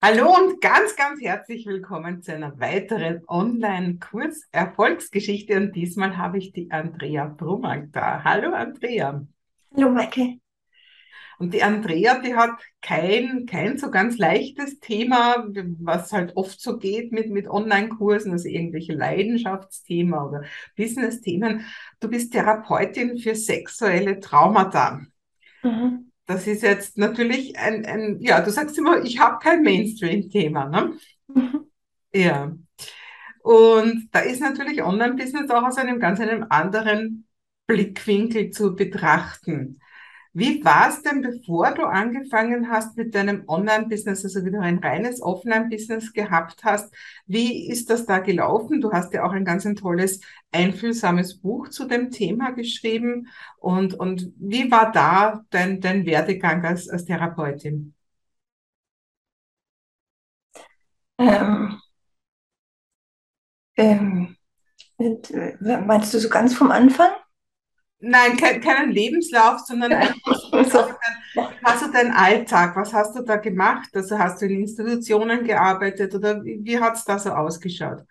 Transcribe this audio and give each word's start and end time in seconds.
Hallo 0.00 0.32
und 0.32 0.60
ganz, 0.60 0.94
ganz 0.94 1.20
herzlich 1.20 1.66
willkommen 1.66 2.22
zu 2.22 2.32
einer 2.32 2.60
weiteren 2.60 3.24
Online-Kurs-Erfolgsgeschichte. 3.26 5.56
Und 5.56 5.74
diesmal 5.74 6.16
habe 6.16 6.38
ich 6.38 6.52
die 6.52 6.70
Andrea 6.70 7.24
Brummann 7.24 7.90
da. 7.90 8.22
Hallo 8.22 8.52
Andrea. 8.52 9.26
Hallo 9.74 9.90
Maike. 9.90 10.38
Und 11.40 11.52
die 11.52 11.64
Andrea, 11.64 12.20
die 12.20 12.36
hat 12.36 12.60
kein, 12.80 13.44
kein 13.46 13.76
so 13.76 13.90
ganz 13.90 14.18
leichtes 14.18 14.78
Thema, 14.78 15.44
was 15.80 16.12
halt 16.12 16.36
oft 16.36 16.60
so 16.60 16.78
geht 16.78 17.10
mit, 17.10 17.30
mit 17.30 17.48
Online-Kursen, 17.48 18.30
also 18.30 18.48
irgendwelche 18.48 18.92
Leidenschaftsthemen 18.92 20.14
oder 20.14 20.44
Business-Themen. 20.76 21.66
Du 21.98 22.08
bist 22.08 22.32
Therapeutin 22.32 23.18
für 23.18 23.34
sexuelle 23.34 24.20
Traumata. 24.20 25.00
Mhm. 25.64 26.07
Das 26.28 26.46
ist 26.46 26.62
jetzt 26.62 26.98
natürlich 26.98 27.58
ein, 27.58 27.86
ein 27.86 28.20
ja, 28.20 28.42
du 28.42 28.50
sagst 28.50 28.76
immer, 28.76 29.02
ich 29.02 29.18
habe 29.18 29.38
kein 29.42 29.62
Mainstream-Thema, 29.62 30.66
ne? 30.68 30.92
Mhm. 31.28 31.70
Ja. 32.12 32.52
Und 33.42 34.08
da 34.12 34.20
ist 34.20 34.40
natürlich 34.40 34.82
Online-Business 34.82 35.50
auch 35.50 35.62
aus 35.62 35.78
einem 35.78 35.98
ganz 35.98 36.20
einem 36.20 36.44
anderen 36.50 37.26
Blickwinkel 37.66 38.50
zu 38.50 38.76
betrachten. 38.76 39.80
Wie 40.32 40.64
war 40.64 40.88
es 40.90 41.02
denn, 41.02 41.22
bevor 41.22 41.72
du 41.72 41.82
angefangen 41.84 42.70
hast 42.70 42.96
mit 42.96 43.14
deinem 43.14 43.44
Online-Business, 43.48 44.24
also 44.24 44.44
wie 44.44 44.50
du 44.50 44.60
ein 44.60 44.78
reines 44.78 45.22
Offline-Business 45.22 46.12
gehabt 46.12 46.64
hast? 46.64 46.92
Wie 47.26 47.68
ist 47.68 47.90
das 47.90 48.06
da 48.06 48.18
gelaufen? 48.18 48.80
Du 48.80 48.92
hast 48.92 49.12
ja 49.14 49.24
auch 49.24 49.32
ein 49.32 49.44
ganz 49.44 49.66
ein 49.66 49.76
tolles, 49.76 50.20
einfühlsames 50.52 51.40
Buch 51.40 51.68
zu 51.68 51.86
dem 51.86 52.10
Thema 52.10 52.50
geschrieben. 52.52 53.28
Und, 53.58 53.94
und 53.94 54.32
wie 54.38 54.70
war 54.70 54.92
da 54.92 55.44
dein, 55.50 55.80
dein 55.80 56.06
Werdegang 56.06 56.64
als, 56.64 56.88
als 56.88 57.04
Therapeutin? 57.04 57.94
Ähm, 61.18 61.78
ähm, 63.76 64.36
äh, 64.98 65.54
meinst 65.86 66.14
du 66.14 66.20
so 66.20 66.28
ganz 66.28 66.54
vom 66.54 66.70
Anfang? 66.70 67.10
Nein, 68.00 68.36
kein, 68.36 68.60
keinen 68.60 68.92
Lebenslauf, 68.92 69.60
sondern 69.60 69.90
was 70.24 70.72
so. 70.72 70.88
hast 71.64 71.86
du 71.86 71.90
deinen 71.90 72.12
Alltag? 72.12 72.76
Was 72.76 72.92
hast 72.92 73.16
du 73.16 73.22
da 73.22 73.36
gemacht? 73.36 73.88
Also 73.92 74.18
hast 74.18 74.40
du 74.40 74.46
in 74.46 74.60
Institutionen 74.60 75.44
gearbeitet 75.44 76.14
oder 76.14 76.44
wie, 76.44 76.60
wie 76.62 76.78
hat 76.78 76.94
es 76.94 77.04
da 77.04 77.18
so 77.18 77.30
ausgeschaut? 77.30 78.04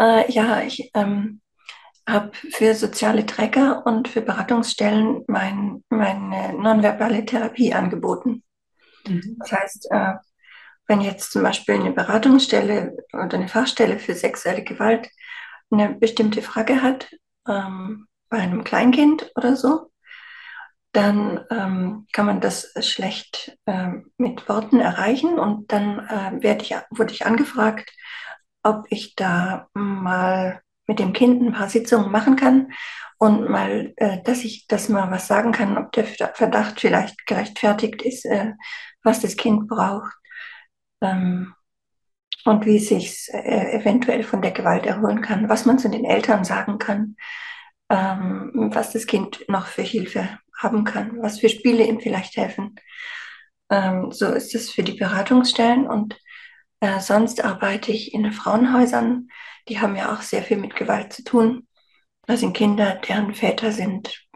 Äh, 0.00 0.30
ja, 0.32 0.62
ich 0.62 0.90
ähm, 0.94 1.40
habe 2.08 2.30
für 2.50 2.74
soziale 2.74 3.26
Träger 3.26 3.84
und 3.86 4.08
für 4.08 4.22
Beratungsstellen 4.22 5.24
mein, 5.26 5.84
meine 5.90 6.54
nonverbale 6.54 7.24
Therapie 7.24 7.74
angeboten. 7.74 8.42
Mhm. 9.06 9.36
Das 9.40 9.52
heißt, 9.52 9.88
äh, 9.90 10.14
wenn 10.86 11.00
jetzt 11.00 11.32
zum 11.32 11.42
Beispiel 11.42 11.74
eine 11.74 11.92
Beratungsstelle 11.92 12.96
oder 13.12 13.34
eine 13.34 13.48
Fachstelle 13.48 13.98
für 13.98 14.14
sexuelle 14.14 14.64
Gewalt 14.64 15.10
eine 15.70 15.94
bestimmte 15.94 16.42
Frage 16.42 16.80
hat, 16.80 17.10
ähm, 17.48 18.06
bei 18.28 18.38
einem 18.38 18.64
Kleinkind 18.64 19.30
oder 19.36 19.56
so, 19.56 19.90
dann 20.92 21.44
ähm, 21.50 22.06
kann 22.12 22.26
man 22.26 22.40
das 22.40 22.72
schlecht 22.80 23.58
äh, 23.66 23.90
mit 24.16 24.48
Worten 24.48 24.80
erreichen. 24.80 25.38
Und 25.38 25.70
dann 25.70 25.98
äh, 25.98 26.42
werde 26.42 26.64
ich, 26.64 26.74
wurde 26.90 27.12
ich 27.12 27.26
angefragt, 27.26 27.90
ob 28.62 28.86
ich 28.88 29.14
da 29.14 29.68
mal 29.74 30.62
mit 30.86 30.98
dem 30.98 31.12
Kind 31.12 31.42
ein 31.42 31.52
paar 31.52 31.68
Sitzungen 31.68 32.10
machen 32.10 32.36
kann 32.36 32.72
und 33.18 33.48
mal, 33.50 33.92
äh, 33.96 34.22
dass 34.22 34.44
ich 34.44 34.66
das 34.68 34.88
mal 34.88 35.10
was 35.10 35.26
sagen 35.26 35.52
kann, 35.52 35.76
ob 35.76 35.92
der 35.92 36.04
Verdacht 36.04 36.80
vielleicht 36.80 37.26
gerechtfertigt 37.26 38.02
ist, 38.02 38.24
äh, 38.24 38.52
was 39.02 39.20
das 39.20 39.36
Kind 39.36 39.68
braucht 39.68 40.14
ähm, 41.00 41.54
und 42.44 42.64
wie 42.64 42.76
es 42.76 42.88
sich 42.88 43.28
äh, 43.32 43.78
eventuell 43.78 44.22
von 44.22 44.42
der 44.42 44.52
Gewalt 44.52 44.86
erholen 44.86 45.20
kann, 45.20 45.48
was 45.48 45.66
man 45.66 45.78
zu 45.78 45.88
den 45.88 46.04
Eltern 46.04 46.44
sagen 46.44 46.78
kann 46.78 47.16
ähm, 47.88 48.70
was 48.72 48.92
das 48.92 49.06
Kind 49.06 49.44
noch 49.48 49.66
für 49.66 49.82
Hilfe 49.82 50.38
haben 50.56 50.84
kann, 50.84 51.22
was 51.22 51.40
für 51.40 51.48
Spiele 51.48 51.84
ihm 51.84 52.00
vielleicht 52.00 52.36
helfen. 52.36 52.76
Ähm, 53.70 54.10
so 54.12 54.26
ist 54.26 54.54
es 54.54 54.70
für 54.70 54.82
die 54.82 54.94
Beratungsstellen 54.94 55.86
und 55.86 56.18
äh, 56.80 57.00
sonst 57.00 57.44
arbeite 57.44 57.92
ich 57.92 58.14
in 58.14 58.32
Frauenhäusern. 58.32 59.28
Die 59.68 59.80
haben 59.80 59.96
ja 59.96 60.12
auch 60.14 60.22
sehr 60.22 60.42
viel 60.42 60.58
mit 60.58 60.76
Gewalt 60.76 61.12
zu 61.12 61.24
tun. 61.24 61.66
Das 62.26 62.40
sind 62.40 62.56
Kinder, 62.56 63.00
deren 63.08 63.34
Väter 63.34 63.72
sind 63.72 64.26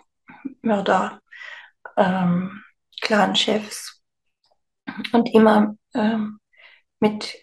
Mörder, 0.63 1.21
ähm, 1.97 2.63
Clan-Chefs 3.01 4.03
und 5.13 5.33
immer 5.35 5.77
ähm, 5.95 6.39
mit 7.01 7.37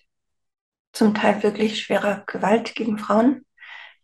zum 0.93 1.13
Teil 1.13 1.43
wirklich 1.43 1.81
schwerer 1.81 2.23
Gewalt 2.25 2.75
gegen 2.75 2.97
Frauen 2.97 3.45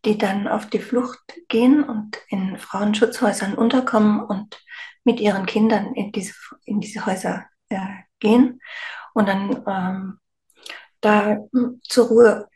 die 0.06 0.18
dann 0.18 0.48
auf 0.48 0.70
die 0.70 0.80
Flucht 0.80 1.20
gehen 1.48 1.84
und 1.84 2.18
in 2.28 2.58
Frauenschutzhäusern 2.58 3.56
unterkommen 3.56 4.22
und 4.22 4.62
mit 5.04 5.20
ihren 5.20 5.46
Kindern 5.46 5.94
in 5.94 6.12
diese, 6.12 6.34
in 6.66 6.80
diese 6.80 7.06
Häuser 7.06 7.46
äh, 7.70 7.80
gehen 8.20 8.60
und 9.14 9.28
dann 9.28 9.64
ähm, 9.68 10.20
da 11.02 11.38
zur 11.84 12.08
Ruhe 12.08 12.48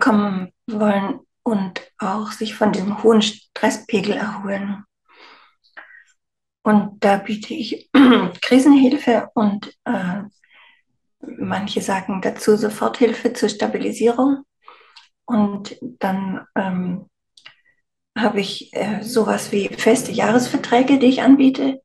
kommen 0.00 0.52
wollen 0.66 1.20
und 1.42 1.80
auch 1.98 2.32
sich 2.32 2.54
von 2.54 2.72
diesem 2.72 3.02
hohen 3.02 3.22
Stresspegel 3.22 4.16
erholen. 4.16 4.84
Und 6.62 7.04
da 7.04 7.18
biete 7.18 7.52
ich 7.52 7.90
Krisenhilfe 8.42 9.30
und 9.34 9.76
äh, 9.84 10.22
manche 11.20 11.82
sagen 11.82 12.22
dazu 12.22 12.56
Soforthilfe 12.56 13.34
zur 13.34 13.50
Stabilisierung. 13.50 14.44
Und 15.26 15.76
dann 15.80 16.46
ähm, 16.54 17.08
habe 18.16 18.40
ich 18.40 18.74
äh, 18.74 19.02
sowas 19.02 19.52
wie 19.52 19.68
feste 19.68 20.12
Jahresverträge, 20.12 20.98
die 20.98 21.06
ich 21.06 21.22
anbiete. 21.22 21.82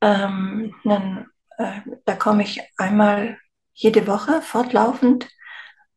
Ähm, 0.00 0.74
dann, 0.84 1.26
äh, 1.56 1.80
da 2.04 2.14
komme 2.14 2.42
ich 2.42 2.60
einmal 2.76 3.38
jede 3.72 4.06
Woche 4.06 4.42
fortlaufend, 4.42 5.28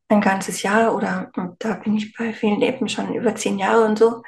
ein 0.08 0.20
ganzes 0.20 0.62
Jahr 0.62 0.94
oder 0.94 1.30
da 1.58 1.74
bin 1.74 1.96
ich 1.96 2.14
bei 2.14 2.32
vielen 2.32 2.60
eben 2.62 2.88
schon 2.88 3.14
über 3.14 3.34
zehn 3.34 3.58
Jahre 3.58 3.84
und 3.84 3.98
so. 3.98 4.22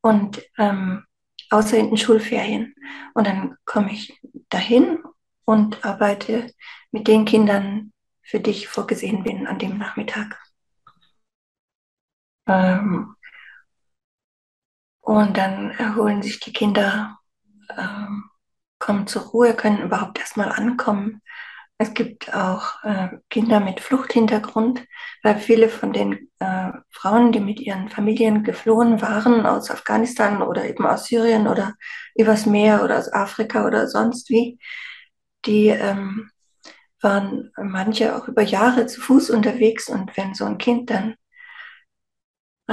Und 0.00 0.42
ähm, 0.58 1.04
außer 1.52 1.76
in 1.78 1.88
den 1.88 1.96
Schulferien. 1.96 2.74
Und 3.14 3.26
dann 3.26 3.56
komme 3.64 3.92
ich 3.92 4.18
dahin 4.48 4.98
und 5.44 5.84
arbeite 5.84 6.52
mit 6.90 7.06
den 7.08 7.24
Kindern, 7.24 7.92
für 8.22 8.40
die 8.40 8.50
ich 8.50 8.68
vorgesehen 8.68 9.22
bin 9.22 9.46
an 9.46 9.58
dem 9.58 9.78
Nachmittag. 9.78 10.38
Ähm, 12.46 13.14
und 15.00 15.36
dann 15.36 15.72
erholen 15.72 16.22
sich 16.22 16.40
die 16.40 16.52
Kinder, 16.52 17.18
ähm, 17.76 18.24
kommen 18.78 19.06
zur 19.06 19.22
Ruhe, 19.22 19.54
können 19.54 19.82
überhaupt 19.82 20.18
erstmal 20.18 20.50
ankommen. 20.50 21.20
Es 21.78 21.94
gibt 21.94 22.32
auch 22.32 22.82
äh, 22.84 23.08
Kinder 23.28 23.58
mit 23.58 23.80
Fluchthintergrund, 23.80 24.84
weil 25.24 25.36
viele 25.38 25.68
von 25.68 25.92
den 25.92 26.30
äh, 26.38 26.70
Frauen, 26.90 27.32
die 27.32 27.40
mit 27.40 27.60
ihren 27.60 27.88
Familien 27.88 28.44
geflohen 28.44 29.02
waren 29.02 29.46
aus 29.46 29.70
Afghanistan 29.70 30.42
oder 30.42 30.64
eben 30.64 30.86
aus 30.86 31.06
Syrien 31.06 31.48
oder 31.48 31.74
übers 32.14 32.46
Meer 32.46 32.84
oder 32.84 32.98
aus 32.98 33.12
Afrika 33.12 33.66
oder 33.66 33.88
sonst 33.88 34.30
wie, 34.30 34.58
die 35.44 35.68
ähm, 35.68 36.30
waren 37.00 37.50
manche 37.56 38.16
auch 38.16 38.28
über 38.28 38.42
Jahre 38.42 38.86
zu 38.86 39.00
Fuß 39.00 39.30
unterwegs 39.30 39.88
und 39.88 40.16
wenn 40.16 40.34
so 40.34 40.44
ein 40.44 40.58
Kind 40.58 40.90
dann 40.90 41.16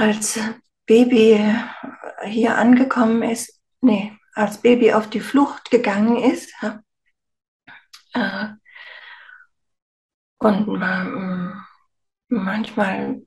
als 0.00 0.40
Baby 0.86 1.38
hier 2.24 2.56
angekommen 2.56 3.22
ist, 3.22 3.60
nee, 3.82 4.12
als 4.34 4.58
Baby 4.58 4.94
auf 4.94 5.10
die 5.10 5.20
Flucht 5.20 5.70
gegangen 5.70 6.16
ist. 6.16 6.52
Äh, 8.14 8.48
und 10.38 10.66
man, 10.66 11.62
manchmal 12.28 13.20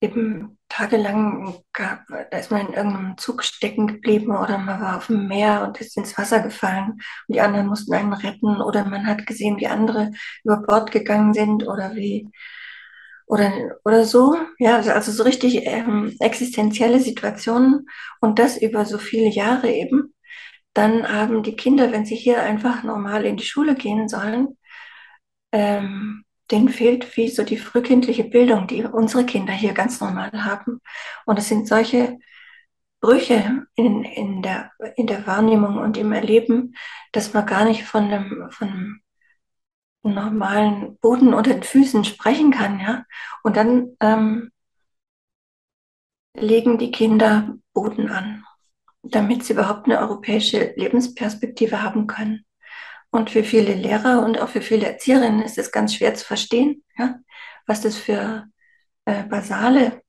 eben 0.00 0.58
tagelang 0.68 1.62
gab, 1.72 2.04
da 2.08 2.36
ist 2.36 2.50
man 2.50 2.66
in 2.66 2.72
irgendeinem 2.74 3.16
Zug 3.16 3.44
stecken 3.44 3.86
geblieben 3.86 4.36
oder 4.36 4.58
man 4.58 4.80
war 4.80 4.96
auf 4.96 5.06
dem 5.06 5.28
Meer 5.28 5.62
und 5.62 5.80
ist 5.80 5.96
ins 5.96 6.18
Wasser 6.18 6.40
gefallen 6.40 7.00
und 7.28 7.36
die 7.36 7.40
anderen 7.40 7.68
mussten 7.68 7.94
einen 7.94 8.12
retten 8.12 8.60
oder 8.60 8.84
man 8.84 9.06
hat 9.06 9.24
gesehen, 9.26 9.58
wie 9.58 9.68
andere 9.68 10.10
über 10.42 10.56
Bord 10.56 10.90
gegangen 10.90 11.32
sind 11.32 11.66
oder 11.68 11.94
wie 11.94 12.28
oder, 13.32 13.50
oder 13.84 14.04
so. 14.04 14.36
Ja, 14.58 14.76
also 14.76 15.10
so 15.10 15.22
richtig 15.22 15.66
ähm, 15.66 16.14
existenzielle 16.20 17.00
Situationen 17.00 17.88
und 18.20 18.38
das 18.38 18.58
über 18.58 18.84
so 18.84 18.98
viele 18.98 19.30
Jahre 19.30 19.72
eben. 19.72 20.14
Dann 20.74 21.08
haben 21.08 21.42
die 21.42 21.56
Kinder, 21.56 21.92
wenn 21.92 22.04
sie 22.04 22.14
hier 22.14 22.42
einfach 22.42 22.82
normal 22.82 23.24
in 23.24 23.38
die 23.38 23.44
Schule 23.44 23.74
gehen 23.74 24.06
sollen, 24.08 24.58
ähm, 25.52 26.24
denen 26.50 26.68
fehlt 26.68 27.16
wie 27.16 27.28
so 27.28 27.42
die 27.42 27.56
frühkindliche 27.56 28.24
Bildung, 28.24 28.66
die 28.66 28.84
unsere 28.84 29.24
Kinder 29.24 29.54
hier 29.54 29.72
ganz 29.72 30.00
normal 30.02 30.30
haben. 30.44 30.80
Und 31.24 31.38
es 31.38 31.48
sind 31.48 31.66
solche 31.66 32.18
Brüche 33.00 33.66
in, 33.76 34.04
in, 34.04 34.42
der, 34.42 34.72
in 34.96 35.06
der 35.06 35.26
Wahrnehmung 35.26 35.78
und 35.78 35.96
im 35.96 36.12
Erleben, 36.12 36.74
dass 37.12 37.32
man 37.32 37.46
gar 37.46 37.64
nicht 37.64 37.84
von 37.84 38.04
einem, 38.04 38.50
von 38.50 38.68
einem 38.68 39.01
normalen 40.02 40.98
Boden 40.98 41.34
unter 41.34 41.52
den 41.52 41.62
Füßen 41.62 42.04
sprechen 42.04 42.50
kann, 42.50 42.80
ja. 42.80 43.04
Und 43.42 43.56
dann 43.56 43.96
ähm, 44.00 44.50
legen 46.34 46.78
die 46.78 46.90
Kinder 46.90 47.54
Boden 47.72 48.10
an, 48.10 48.44
damit 49.02 49.44
sie 49.44 49.52
überhaupt 49.52 49.86
eine 49.86 49.98
europäische 49.98 50.72
Lebensperspektive 50.76 51.82
haben 51.82 52.06
können. 52.06 52.44
Und 53.10 53.30
für 53.30 53.44
viele 53.44 53.74
Lehrer 53.74 54.24
und 54.24 54.40
auch 54.40 54.48
für 54.48 54.62
viele 54.62 54.86
Erzieherinnen 54.86 55.42
ist 55.42 55.58
es 55.58 55.70
ganz 55.70 55.94
schwer 55.94 56.14
zu 56.14 56.24
verstehen, 56.24 56.82
ja, 56.96 57.16
was 57.66 57.82
das 57.82 57.96
für 57.96 58.46
äh, 59.04 59.24
basale 59.24 60.02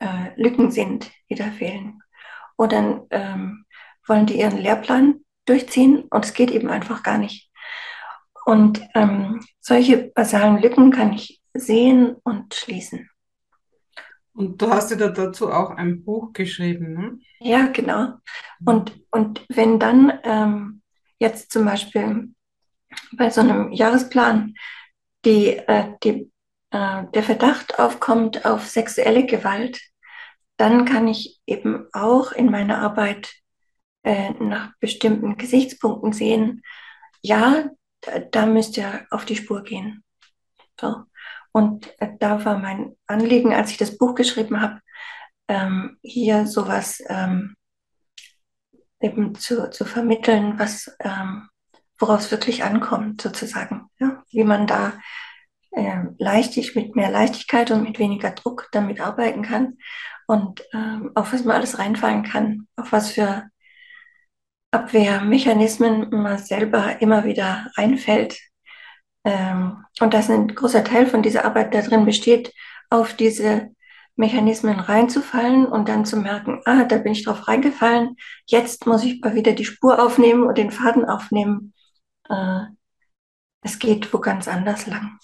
äh, 0.00 0.30
Lücken 0.36 0.70
sind, 0.70 1.10
die 1.30 1.36
da 1.36 1.50
fehlen. 1.50 2.02
Und 2.56 2.72
dann 2.72 3.02
ähm, 3.10 3.64
wollen 4.06 4.26
die 4.26 4.40
ihren 4.40 4.58
Lehrplan 4.58 5.24
durchziehen 5.46 6.02
und 6.10 6.24
es 6.24 6.34
geht 6.34 6.50
eben 6.50 6.68
einfach 6.70 7.02
gar 7.02 7.18
nicht. 7.18 7.50
Und 8.44 8.82
ähm, 8.94 9.40
solche 9.60 10.10
basalen 10.14 10.60
Lücken 10.60 10.90
kann 10.90 11.12
ich 11.12 11.40
sehen 11.54 12.16
und 12.24 12.54
schließen. 12.54 13.08
Und 14.34 14.60
du 14.60 14.70
hast 14.70 14.90
ja 14.90 14.96
dazu 14.96 15.50
auch 15.50 15.70
ein 15.70 16.04
Buch 16.04 16.32
geschrieben, 16.32 16.94
ne? 16.94 17.18
Ja, 17.40 17.68
genau. 17.68 18.14
Und, 18.64 19.00
und 19.10 19.46
wenn 19.48 19.78
dann 19.78 20.12
ähm, 20.24 20.82
jetzt 21.18 21.52
zum 21.52 21.64
Beispiel 21.64 22.34
bei 23.12 23.30
so 23.30 23.40
einem 23.40 23.72
Jahresplan 23.72 24.54
die, 25.24 25.56
äh, 25.56 25.94
die, 26.02 26.30
äh, 26.70 27.04
der 27.14 27.22
Verdacht 27.22 27.78
aufkommt 27.78 28.44
auf 28.44 28.66
sexuelle 28.66 29.24
Gewalt, 29.24 29.80
dann 30.56 30.84
kann 30.84 31.08
ich 31.08 31.40
eben 31.46 31.86
auch 31.92 32.32
in 32.32 32.50
meiner 32.50 32.78
Arbeit 32.78 33.32
äh, 34.02 34.30
nach 34.32 34.72
bestimmten 34.80 35.36
Gesichtspunkten 35.36 36.12
sehen, 36.12 36.62
ja, 37.22 37.70
da, 38.30 38.46
müsst 38.46 38.76
ihr 38.76 39.06
auf 39.10 39.24
die 39.24 39.36
Spur 39.36 39.62
gehen. 39.62 40.04
So. 40.80 41.04
Und 41.52 41.92
äh, 42.00 42.10
da 42.18 42.44
war 42.44 42.58
mein 42.58 42.96
Anliegen, 43.06 43.52
als 43.52 43.70
ich 43.70 43.76
das 43.76 43.96
Buch 43.96 44.14
geschrieben 44.14 44.60
habe, 44.60 44.80
ähm, 45.48 45.98
hier 46.02 46.46
sowas 46.46 47.02
ähm, 47.08 47.54
eben 49.00 49.34
zu, 49.34 49.70
zu 49.70 49.84
vermitteln, 49.84 50.58
was, 50.58 50.94
ähm, 51.00 51.48
worauf 51.98 52.20
es 52.20 52.30
wirklich 52.30 52.64
ankommt, 52.64 53.20
sozusagen. 53.20 53.88
Ja? 53.98 54.22
Wie 54.30 54.44
man 54.44 54.66
da 54.66 54.94
äh, 55.70 56.04
leichtig, 56.18 56.74
mit 56.74 56.96
mehr 56.96 57.10
Leichtigkeit 57.10 57.70
und 57.70 57.82
mit 57.82 57.98
weniger 57.98 58.30
Druck 58.30 58.68
damit 58.72 59.00
arbeiten 59.00 59.42
kann 59.42 59.78
und 60.26 60.62
ähm, 60.72 61.12
auf 61.14 61.32
was 61.32 61.44
man 61.44 61.56
alles 61.56 61.78
reinfallen 61.78 62.22
kann, 62.22 62.66
auf 62.76 62.92
was 62.92 63.10
für 63.10 63.48
Abwehrmechanismen 64.74 66.10
man 66.10 66.38
selber 66.38 67.00
immer 67.00 67.24
wieder 67.24 67.70
einfällt. 67.76 68.38
Ähm, 69.24 69.84
und 70.00 70.12
dass 70.12 70.28
ein 70.28 70.48
großer 70.48 70.84
Teil 70.84 71.06
von 71.06 71.22
dieser 71.22 71.44
Arbeit 71.44 71.74
darin 71.74 72.04
besteht, 72.04 72.52
auf 72.90 73.14
diese 73.14 73.70
Mechanismen 74.16 74.78
reinzufallen 74.80 75.66
und 75.66 75.88
dann 75.88 76.04
zu 76.04 76.16
merken, 76.16 76.60
ah, 76.66 76.84
da 76.84 76.98
bin 76.98 77.12
ich 77.12 77.24
drauf 77.24 77.48
reingefallen, 77.48 78.16
jetzt 78.46 78.86
muss 78.86 79.04
ich 79.04 79.20
mal 79.20 79.34
wieder 79.34 79.52
die 79.52 79.64
Spur 79.64 80.02
aufnehmen 80.02 80.44
und 80.44 80.58
den 80.58 80.70
Faden 80.70 81.04
aufnehmen. 81.04 81.72
Äh, 82.28 82.62
es 83.62 83.78
geht 83.78 84.12
wo 84.12 84.18
ganz 84.18 84.46
anders 84.48 84.86
lang. 84.86 85.18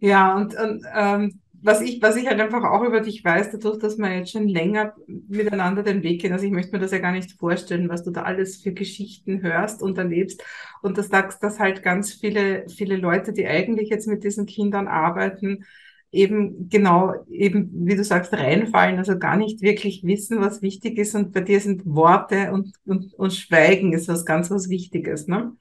Ja, 0.00 0.34
und, 0.36 0.54
und 0.54 0.84
ähm, 0.94 1.40
was 1.60 1.80
ich, 1.80 2.00
was 2.02 2.16
ich 2.16 2.26
halt 2.28 2.40
einfach 2.40 2.64
auch 2.64 2.82
über 2.84 3.00
dich 3.00 3.24
weiß, 3.24 3.50
dadurch, 3.50 3.78
dass 3.78 3.98
wir 3.98 4.14
jetzt 4.14 4.32
schon 4.32 4.48
länger 4.48 4.94
miteinander 5.06 5.82
den 5.82 6.02
Weg 6.02 6.20
gehen, 6.22 6.32
also 6.32 6.44
ich 6.44 6.52
möchte 6.52 6.72
mir 6.72 6.78
das 6.78 6.92
ja 6.92 6.98
gar 6.98 7.12
nicht 7.12 7.32
vorstellen, 7.38 7.88
was 7.88 8.04
du 8.04 8.10
da 8.10 8.22
alles 8.22 8.62
für 8.62 8.72
Geschichten 8.72 9.42
hörst 9.42 9.82
und 9.82 9.98
erlebst 9.98 10.42
und 10.82 10.98
das 10.98 11.08
sagst, 11.08 11.42
dass 11.42 11.58
halt 11.58 11.82
ganz 11.82 12.12
viele, 12.12 12.68
viele 12.68 12.96
Leute, 12.96 13.32
die 13.32 13.46
eigentlich 13.46 13.88
jetzt 13.90 14.06
mit 14.06 14.24
diesen 14.24 14.46
Kindern 14.46 14.88
arbeiten, 14.88 15.64
eben 16.10 16.68
genau, 16.68 17.14
eben, 17.30 17.70
wie 17.86 17.96
du 17.96 18.04
sagst, 18.04 18.32
reinfallen, 18.32 18.98
also 18.98 19.18
gar 19.18 19.36
nicht 19.36 19.60
wirklich 19.60 20.04
wissen, 20.04 20.40
was 20.40 20.62
wichtig 20.62 20.96
ist. 20.98 21.14
Und 21.14 21.32
bei 21.32 21.40
dir 21.40 21.60
sind 21.60 21.84
Worte 21.84 22.52
und, 22.52 22.72
und, 22.86 23.12
und 23.14 23.34
Schweigen 23.34 23.92
ist 23.92 24.08
was 24.08 24.24
ganz 24.24 24.50
was 24.50 24.70
Wichtiges, 24.70 25.28
ne? 25.28 25.52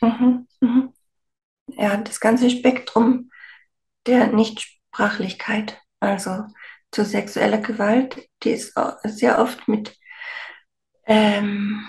Mhm, 0.00 0.46
mhm. 0.60 0.92
Ja, 1.68 1.96
das 1.96 2.20
ganze 2.20 2.50
Spektrum 2.50 3.30
der 4.06 4.32
Nichtsprachlichkeit, 4.96 5.80
also 6.00 6.46
zu 6.90 7.04
sexueller 7.04 7.58
Gewalt, 7.58 8.28
die 8.42 8.50
ist 8.50 8.74
sehr 9.04 9.38
oft 9.38 9.68
mit, 9.68 9.96
ähm, 11.06 11.88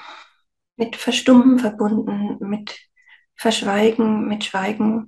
mit 0.76 0.96
Verstummen 0.96 1.60
verbunden, 1.60 2.38
mit 2.48 2.78
Verschweigen, 3.36 4.28
mit 4.28 4.44
Schweigen, 4.44 5.08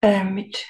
äh, 0.00 0.24
mit 0.24 0.66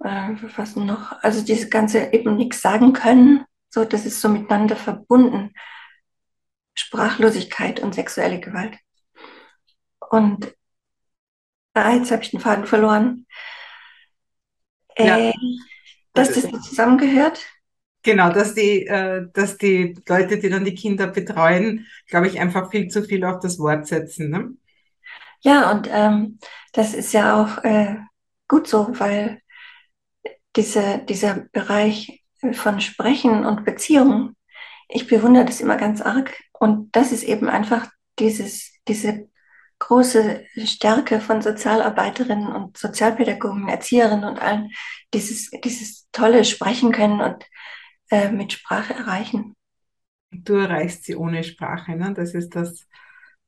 äh, 0.00 0.34
was 0.56 0.76
noch, 0.76 1.12
also 1.22 1.44
dieses 1.44 1.70
ganze 1.70 2.12
eben 2.12 2.36
nichts 2.36 2.60
sagen 2.60 2.92
können, 2.92 3.44
so, 3.70 3.84
das 3.84 4.06
ist 4.06 4.20
so 4.20 4.28
miteinander 4.30 4.76
verbunden. 4.76 5.52
Sprachlosigkeit 6.74 7.80
und 7.80 7.94
sexuelle 7.94 8.40
Gewalt. 8.40 8.78
Und 10.10 10.54
ah, 11.74 11.92
jetzt 11.92 12.10
habe 12.10 12.22
ich 12.22 12.30
den 12.30 12.40
Faden 12.40 12.64
verloren. 12.64 13.26
Äh, 14.98 15.28
ja. 15.28 15.32
Dass 16.12 16.32
das 16.32 16.50
zusammengehört? 16.62 17.46
Genau, 18.02 18.30
dass 18.30 18.54
die, 18.54 18.86
äh, 18.86 19.26
dass 19.32 19.58
die 19.58 19.96
Leute, 20.08 20.38
die 20.38 20.48
dann 20.48 20.64
die 20.64 20.74
Kinder 20.74 21.06
betreuen, 21.06 21.86
glaube 22.06 22.26
ich, 22.26 22.40
einfach 22.40 22.70
viel 22.70 22.88
zu 22.88 23.02
viel 23.02 23.24
auf 23.24 23.40
das 23.40 23.58
Wort 23.58 23.86
setzen. 23.86 24.30
Ne? 24.30 24.52
Ja, 25.40 25.70
und 25.70 25.88
ähm, 25.90 26.38
das 26.72 26.94
ist 26.94 27.12
ja 27.12 27.40
auch 27.40 27.62
äh, 27.64 27.96
gut 28.48 28.66
so, 28.66 28.88
weil 28.98 29.40
diese, 30.56 31.00
dieser 31.08 31.46
Bereich 31.52 32.24
von 32.52 32.80
Sprechen 32.80 33.44
und 33.44 33.64
Beziehungen, 33.64 34.36
ich 34.88 35.06
bewundere 35.06 35.44
das 35.44 35.60
immer 35.60 35.76
ganz 35.76 36.00
arg. 36.00 36.34
Und 36.52 36.94
das 36.96 37.12
ist 37.12 37.22
eben 37.22 37.48
einfach 37.48 37.88
dieses, 38.18 38.72
diese 38.88 39.27
große 39.78 40.44
Stärke 40.64 41.20
von 41.20 41.42
Sozialarbeiterinnen 41.42 42.48
und 42.48 42.76
Sozialpädagogen, 42.76 43.68
Erzieherinnen 43.68 44.24
und 44.24 44.40
allen, 44.40 44.70
dieses, 45.14 45.50
dieses 45.64 46.08
tolle 46.12 46.44
Sprechen 46.44 46.92
können 46.92 47.20
und 47.20 47.44
äh, 48.10 48.30
mit 48.30 48.52
Sprache 48.52 48.94
erreichen. 48.94 49.54
Du 50.30 50.54
erreichst 50.54 51.04
sie 51.04 51.16
ohne 51.16 51.42
Sprache, 51.44 51.96
ne? 51.96 52.12
Das 52.14 52.34
ist 52.34 52.54
das 52.54 52.86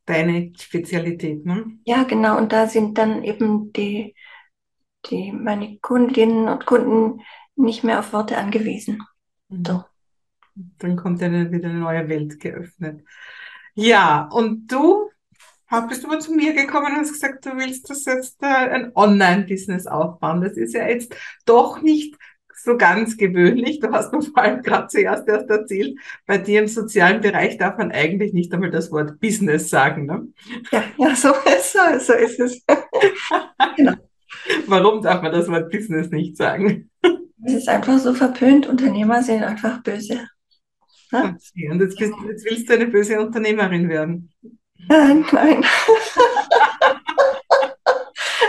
deine 0.06 0.52
Spezialität, 0.58 1.44
ne? 1.44 1.78
Ja, 1.84 2.04
genau. 2.04 2.38
Und 2.38 2.52
da 2.52 2.66
sind 2.66 2.96
dann 2.96 3.22
eben 3.22 3.72
die 3.72 4.14
die 5.06 5.32
meine 5.32 5.78
Kundinnen 5.78 6.48
und 6.48 6.66
Kunden 6.66 7.22
nicht 7.56 7.84
mehr 7.84 8.00
auf 8.00 8.12
Worte 8.12 8.36
angewiesen. 8.38 9.02
Mhm. 9.48 9.64
So. 9.64 9.84
Dann 10.78 10.96
kommt 10.96 11.22
dann 11.22 11.52
wieder 11.52 11.68
eine 11.68 11.78
neue 11.78 12.08
Welt 12.08 12.40
geöffnet. 12.40 13.04
Ja, 13.74 14.28
und 14.32 14.66
du 14.66 15.10
bist 15.88 16.02
du 16.02 16.08
mal 16.08 16.20
zu 16.20 16.32
mir 16.32 16.52
gekommen 16.52 16.86
und 16.86 16.96
hast 16.98 17.12
gesagt, 17.12 17.46
du 17.46 17.50
willst 17.56 17.88
das 17.88 18.04
jetzt 18.04 18.42
äh, 18.42 18.46
ein 18.46 18.92
Online-Business 18.94 19.86
aufbauen. 19.86 20.40
Das 20.40 20.54
ist 20.54 20.74
ja 20.74 20.88
jetzt 20.88 21.14
doch 21.46 21.80
nicht 21.80 22.16
so 22.62 22.76
ganz 22.76 23.16
gewöhnlich. 23.16 23.80
Du 23.80 23.90
hast 23.90 24.12
mir 24.12 24.22
vor 24.22 24.38
allem 24.42 24.62
gerade 24.62 24.88
zuerst 24.88 25.28
erst 25.28 25.48
erzählt, 25.48 25.98
bei 26.26 26.38
dir 26.38 26.60
im 26.60 26.68
sozialen 26.68 27.20
Bereich 27.20 27.56
darf 27.56 27.78
man 27.78 27.92
eigentlich 27.92 28.32
nicht 28.32 28.52
einmal 28.52 28.70
das 28.70 28.90
Wort 28.90 29.20
Business 29.20 29.70
sagen. 29.70 30.06
Ne? 30.06 30.28
Ja, 30.72 30.84
ja 30.98 31.14
so, 31.14 31.32
so, 31.32 31.98
so 31.98 32.12
ist 32.14 32.40
es. 32.40 32.64
genau. 33.76 33.94
Warum 34.66 35.02
darf 35.02 35.22
man 35.22 35.32
das 35.32 35.48
Wort 35.48 35.70
Business 35.70 36.10
nicht 36.10 36.36
sagen? 36.36 36.90
Es 37.44 37.54
ist 37.54 37.68
einfach 37.68 37.98
so 37.98 38.12
verpönt. 38.14 38.66
Unternehmer 38.66 39.22
sind 39.22 39.42
einfach 39.42 39.82
böse. 39.82 40.26
Okay. 41.12 41.70
Und 41.70 41.80
jetzt, 41.80 41.98
bist, 41.98 42.12
jetzt 42.28 42.44
willst 42.44 42.68
du 42.68 42.74
eine 42.74 42.86
böse 42.86 43.20
Unternehmerin 43.20 43.88
werden. 43.88 44.30
Nein, 44.88 45.24
nein. 45.32 45.64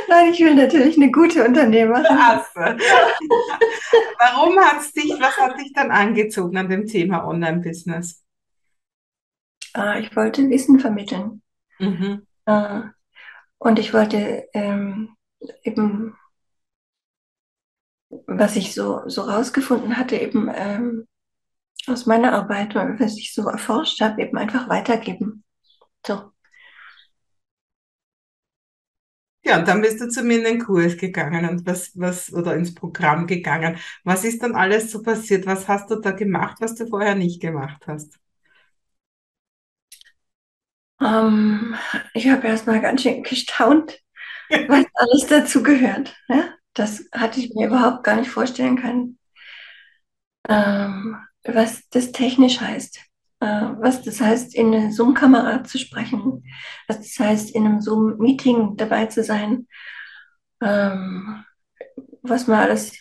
nein, 0.08 0.32
ich 0.34 0.40
will 0.40 0.56
natürlich 0.56 0.98
eine 0.98 1.12
gute 1.12 1.46
Unternehmerin. 1.46 2.06
Also. 2.06 2.50
Warum 4.20 4.60
hat 4.60 4.82
es 4.82 4.92
dich, 4.94 5.12
was 5.20 5.38
hat 5.38 5.60
dich 5.60 5.74
dann 5.74 5.92
angezogen 5.92 6.58
an 6.58 6.70
dem 6.70 6.88
Thema 6.88 7.28
Online-Business? 7.28 8.24
Ah, 9.74 9.98
ich 10.00 10.16
wollte 10.16 10.50
Wissen 10.50 10.80
vermitteln. 10.80 11.42
Mhm. 11.80 12.26
Ah, 12.46 12.92
und 13.58 13.80
ich 13.80 13.94
wollte 13.94 14.48
ähm, 14.54 15.16
eben, 15.64 16.16
was 18.28 18.56
ich 18.56 18.74
so, 18.74 19.08
so 19.08 19.22
rausgefunden 19.22 19.98
hatte, 19.98 20.18
eben 20.18 20.50
ähm, 20.54 21.08
aus 21.88 22.06
meiner 22.06 22.34
Arbeit, 22.34 22.76
was 22.76 23.18
ich 23.18 23.34
so 23.34 23.48
erforscht 23.48 24.02
habe, 24.02 24.22
eben 24.22 24.38
einfach 24.38 24.70
weitergeben. 24.70 25.44
So. 26.08 26.34
Ja, 29.44 29.58
und 29.60 29.68
dann 29.68 29.82
bist 29.82 30.00
du 30.02 30.08
zu 30.10 30.24
mir 30.24 30.38
in 30.38 30.44
den 30.44 30.60
Kurs 30.64 30.98
gegangen 30.98 31.48
und 31.50 31.66
was, 31.66 31.92
was, 31.96 32.32
oder 32.34 32.56
ins 32.56 32.74
Programm 32.76 33.26
gegangen. 33.28 33.78
Was 34.04 34.24
ist 34.24 34.42
dann 34.44 34.56
alles 34.56 34.92
so 34.92 35.02
passiert? 35.02 35.46
Was 35.48 35.68
hast 35.68 35.90
du 35.92 35.96
da 36.00 36.12
gemacht, 36.12 36.58
was 36.62 36.76
du 36.76 36.86
vorher 36.88 37.16
nicht 37.16 37.42
gemacht 37.42 37.84
hast? 37.88 38.20
Um, 41.00 41.74
ähm, 41.74 41.76
ich 42.14 42.28
habe 42.30 42.48
erst 42.48 42.68
mal 42.68 42.80
ganz 42.82 43.02
schön 43.02 43.24
gestaunt, 43.24 44.00
was 44.68 44.86
alles 44.96 45.28
dazu 45.28 45.64
gehört. 45.64 46.16
Ja? 46.30 46.54
Das 46.74 47.06
hatte 47.14 47.40
ich 47.40 47.54
mir 47.56 47.68
überhaupt 47.68 48.04
gar 48.04 48.18
nicht 48.18 48.30
vorstellen 48.32 48.78
können, 48.78 49.20
ähm, 50.50 51.18
was 51.44 51.88
das 51.90 52.12
technisch 52.12 52.60
heißt. 52.62 53.00
Äh, 53.42 53.74
was 53.80 54.04
das 54.04 54.22
heißt, 54.22 54.56
in 54.56 54.74
eine 54.74 54.92
Zoom-Kamera 54.92 55.64
zu 55.64 55.78
sprechen, 55.80 56.44
was 56.88 57.00
das 57.00 57.20
heißt, 57.20 57.56
in 57.56 57.66
einem 57.66 57.82
Zoom-Meeting 57.82 58.78
dabei 58.78 59.08
zu 59.08 59.24
sein, 59.24 59.68
ähm, 60.62 61.44
was 62.22 62.48
man 62.48 62.60
alles 62.60 62.98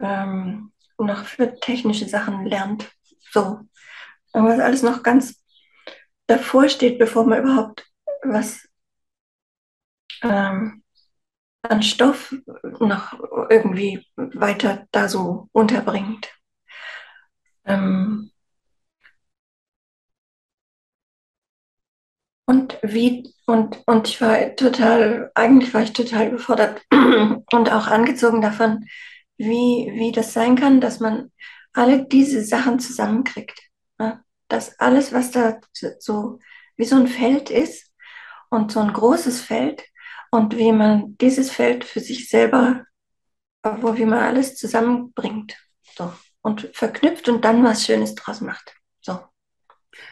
ähm, 0.00 0.72
noch 0.98 1.24
für 1.24 1.58
technische 1.58 2.06
Sachen 2.06 2.44
lernt. 2.46 2.90
So. 3.32 3.60
Was 4.32 4.60
alles 4.60 4.82
noch 4.82 5.02
ganz 5.02 5.42
davor 6.26 6.68
steht, 6.68 6.98
bevor 6.98 7.24
man 7.24 7.42
überhaupt 7.42 7.86
was 8.22 8.68
ähm, 10.22 10.82
an 11.62 11.82
Stoff 11.82 12.34
noch 12.80 13.18
irgendwie 13.50 14.06
weiter 14.16 14.86
da 14.90 15.08
so 15.08 15.48
unterbringt. 15.52 16.28
Ähm 17.64 18.30
und 22.46 22.78
wie, 22.82 23.34
und, 23.46 23.82
und 23.86 24.08
ich 24.08 24.20
war 24.20 24.54
total, 24.54 25.30
eigentlich 25.34 25.74
war 25.74 25.82
ich 25.82 25.92
total 25.92 26.28
überfordert 26.28 26.80
und 26.92 27.72
auch 27.72 27.88
angezogen 27.88 28.40
davon, 28.40 28.86
wie, 29.36 29.90
wie 29.94 30.12
das 30.12 30.32
sein 30.32 30.54
kann, 30.56 30.80
dass 30.80 31.00
man 31.00 31.32
alle 31.72 32.06
diese 32.06 32.44
Sachen 32.44 32.78
zusammenkriegt. 32.78 33.60
Ja? 33.98 34.22
Dass 34.48 34.78
alles, 34.78 35.12
was 35.12 35.32
da 35.32 35.58
so 35.98 36.38
wie 36.76 36.84
so 36.84 36.96
ein 36.96 37.08
Feld 37.08 37.50
ist 37.50 37.92
und 38.48 38.70
so 38.70 38.80
ein 38.80 38.92
großes 38.92 39.40
Feld 39.40 39.84
und 40.30 40.56
wie 40.56 40.72
man 40.72 41.16
dieses 41.18 41.50
Feld 41.50 41.84
für 41.84 42.00
sich 42.00 42.28
selber, 42.28 42.84
wo 43.62 43.96
wie 43.96 44.04
man 44.04 44.20
alles 44.20 44.54
zusammenbringt 44.56 45.56
so, 45.96 46.12
und 46.42 46.70
verknüpft 46.72 47.28
und 47.28 47.44
dann 47.44 47.64
was 47.64 47.84
Schönes 47.84 48.14
draus 48.14 48.40
macht. 48.40 48.76
So. 49.00 49.18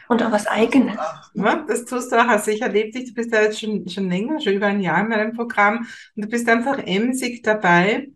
Und 0.07 0.21
auch 0.23 0.31
was 0.31 0.47
Eigenes. 0.47 0.97
Ja, 1.33 1.65
das 1.67 1.85
tust 1.85 2.11
du 2.11 2.15
auch. 2.15 2.27
Also 2.27 2.51
ich 2.51 2.61
erlebe 2.61 2.91
dich, 2.91 3.09
du 3.09 3.13
bist 3.13 3.33
ja 3.33 3.41
jetzt 3.41 3.59
schon, 3.59 3.87
schon 3.89 4.09
länger, 4.09 4.39
schon 4.39 4.53
über 4.53 4.67
ein 4.67 4.81
Jahr 4.81 5.01
in 5.01 5.09
meinem 5.09 5.33
Programm 5.33 5.87
und 6.15 6.25
du 6.25 6.29
bist 6.29 6.47
einfach 6.47 6.77
emsig 6.79 7.41
dabei, 7.43 8.09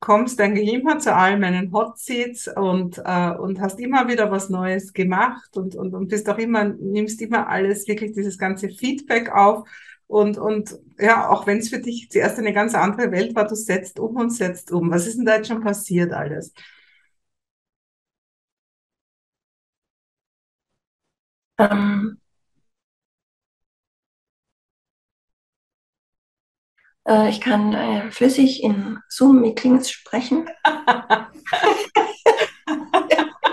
kommst 0.00 0.40
eigentlich 0.40 0.72
immer 0.72 0.98
zu 0.98 1.14
all 1.14 1.38
meinen 1.38 1.72
Hot 1.72 1.98
und, 2.56 2.98
äh, 3.04 3.30
und 3.30 3.60
hast 3.60 3.80
immer 3.80 4.08
wieder 4.08 4.30
was 4.30 4.50
Neues 4.50 4.92
gemacht 4.92 5.56
und, 5.56 5.76
und, 5.76 5.94
und 5.94 6.08
bist 6.08 6.28
auch 6.28 6.38
immer, 6.38 6.64
nimmst 6.64 7.22
immer 7.22 7.48
alles, 7.48 7.88
wirklich 7.88 8.12
dieses 8.12 8.38
ganze 8.38 8.68
Feedback 8.68 9.30
auf. 9.30 9.68
Und, 10.06 10.36
und 10.36 10.78
ja, 10.98 11.28
auch 11.28 11.46
wenn 11.46 11.58
es 11.58 11.70
für 11.70 11.78
dich 11.78 12.10
zuerst 12.10 12.38
eine 12.38 12.52
ganz 12.52 12.74
andere 12.74 13.10
Welt 13.10 13.34
war, 13.34 13.46
du 13.46 13.54
setzt 13.54 13.98
um 13.98 14.16
und 14.16 14.30
setzt 14.30 14.70
um. 14.72 14.90
Was 14.90 15.06
ist 15.06 15.16
denn 15.16 15.24
da 15.24 15.36
jetzt 15.36 15.48
schon 15.48 15.62
passiert 15.62 16.12
alles? 16.12 16.52
Ähm, 21.58 22.18
Äh, 27.06 27.28
ich 27.30 27.40
kann 27.40 27.72
äh, 27.74 28.10
flüssig 28.10 28.62
in 28.62 28.98
Zoom-Meetings 29.08 29.90
sprechen. 29.90 30.48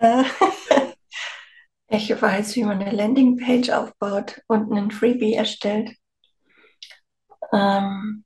Äh, 0.00 0.24
ich 1.88 2.10
weiß, 2.20 2.56
wie 2.56 2.64
man 2.64 2.82
eine 2.82 2.94
Landingpage 2.94 3.70
aufbaut 3.70 4.42
und 4.48 4.70
einen 4.70 4.90
Freebie 4.90 5.32
erstellt. 5.32 5.96
Ähm, 7.52 8.24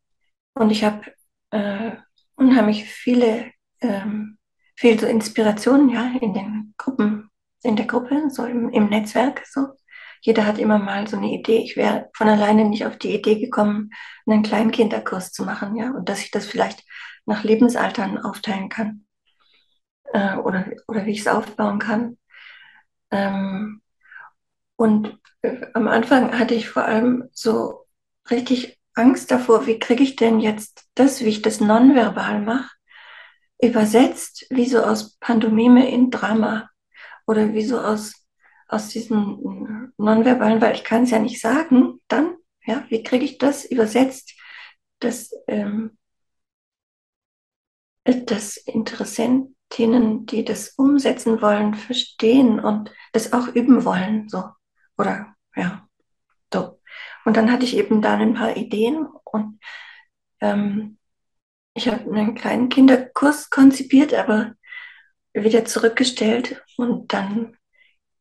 und 0.54 0.70
ich 0.70 0.84
habe 0.84 1.02
äh, 1.50 1.92
unheimlich 2.36 2.84
viele, 2.90 3.52
ähm, 3.80 4.38
viel 4.76 4.98
so 4.98 5.06
Inspirationen 5.06 5.90
ja, 5.90 6.12
in 6.20 6.34
den 6.34 6.74
Gruppen, 6.78 7.17
in 7.62 7.76
der 7.76 7.86
Gruppe, 7.86 8.30
so 8.30 8.44
im, 8.44 8.70
im 8.70 8.88
Netzwerk. 8.88 9.44
So 9.46 9.68
jeder 10.20 10.46
hat 10.46 10.58
immer 10.58 10.78
mal 10.78 11.06
so 11.06 11.16
eine 11.16 11.32
Idee. 11.32 11.58
Ich 11.58 11.76
wäre 11.76 12.10
von 12.14 12.28
alleine 12.28 12.64
nicht 12.64 12.86
auf 12.86 12.98
die 12.98 13.14
Idee 13.14 13.38
gekommen, 13.40 13.90
einen 14.26 14.42
kleinen 14.42 14.70
Kinderkurs 14.70 15.32
zu 15.32 15.44
machen, 15.44 15.76
ja, 15.76 15.90
und 15.90 16.08
dass 16.08 16.22
ich 16.22 16.30
das 16.30 16.46
vielleicht 16.46 16.84
nach 17.26 17.44
Lebensaltern 17.44 18.18
aufteilen 18.18 18.68
kann 18.68 19.04
äh, 20.12 20.36
oder, 20.36 20.66
oder 20.86 21.06
wie 21.06 21.12
ich 21.12 21.20
es 21.20 21.28
aufbauen 21.28 21.78
kann. 21.78 22.18
Ähm, 23.10 23.82
und 24.76 25.18
äh, 25.42 25.66
am 25.74 25.88
Anfang 25.88 26.38
hatte 26.38 26.54
ich 26.54 26.68
vor 26.68 26.84
allem 26.84 27.28
so 27.32 27.86
richtig 28.30 28.78
Angst 28.94 29.30
davor, 29.30 29.66
wie 29.66 29.78
kriege 29.78 30.02
ich 30.02 30.16
denn 30.16 30.40
jetzt 30.40 30.88
das, 30.94 31.20
wie 31.20 31.28
ich 31.28 31.42
das 31.42 31.60
nonverbal 31.60 32.40
mache, 32.40 32.70
übersetzt, 33.60 34.46
wie 34.50 34.66
so 34.66 34.82
aus 34.82 35.16
Pantomime 35.18 35.88
in 35.90 36.10
Drama 36.10 36.68
oder 37.28 37.52
wie 37.52 37.62
so 37.62 37.78
aus 37.78 38.28
aus 38.68 38.90
diesem 38.90 39.92
Nonverbalen, 39.96 40.60
weil 40.60 40.74
ich 40.74 40.84
kann 40.84 41.04
es 41.04 41.10
ja 41.10 41.18
nicht 41.18 41.40
sagen, 41.40 42.00
dann, 42.06 42.36
ja, 42.64 42.84
wie 42.90 43.02
kriege 43.02 43.24
ich 43.24 43.38
das 43.38 43.64
übersetzt, 43.64 44.34
dass, 45.00 45.32
ähm, 45.46 45.96
dass 48.04 48.58
Interessentinnen, 48.58 50.26
die 50.26 50.44
das 50.44 50.74
umsetzen 50.76 51.40
wollen, 51.40 51.74
verstehen 51.74 52.60
und 52.60 52.92
das 53.12 53.32
auch 53.32 53.48
üben 53.48 53.84
wollen, 53.84 54.28
so, 54.28 54.44
oder, 54.98 55.34
ja, 55.56 55.88
so. 56.52 56.78
Und 57.24 57.36
dann 57.36 57.50
hatte 57.50 57.64
ich 57.64 57.76
eben 57.76 58.02
da 58.02 58.16
ein 58.16 58.34
paar 58.34 58.56
Ideen 58.56 59.06
und 59.24 59.60
ähm, 60.40 60.98
ich 61.74 61.88
habe 61.88 62.10
einen 62.10 62.34
kleinen 62.34 62.68
Kinderkurs 62.68 63.50
konzipiert, 63.50 64.12
aber 64.12 64.54
wieder 65.32 65.64
zurückgestellt 65.64 66.62
und 66.76 67.12
dann 67.12 67.56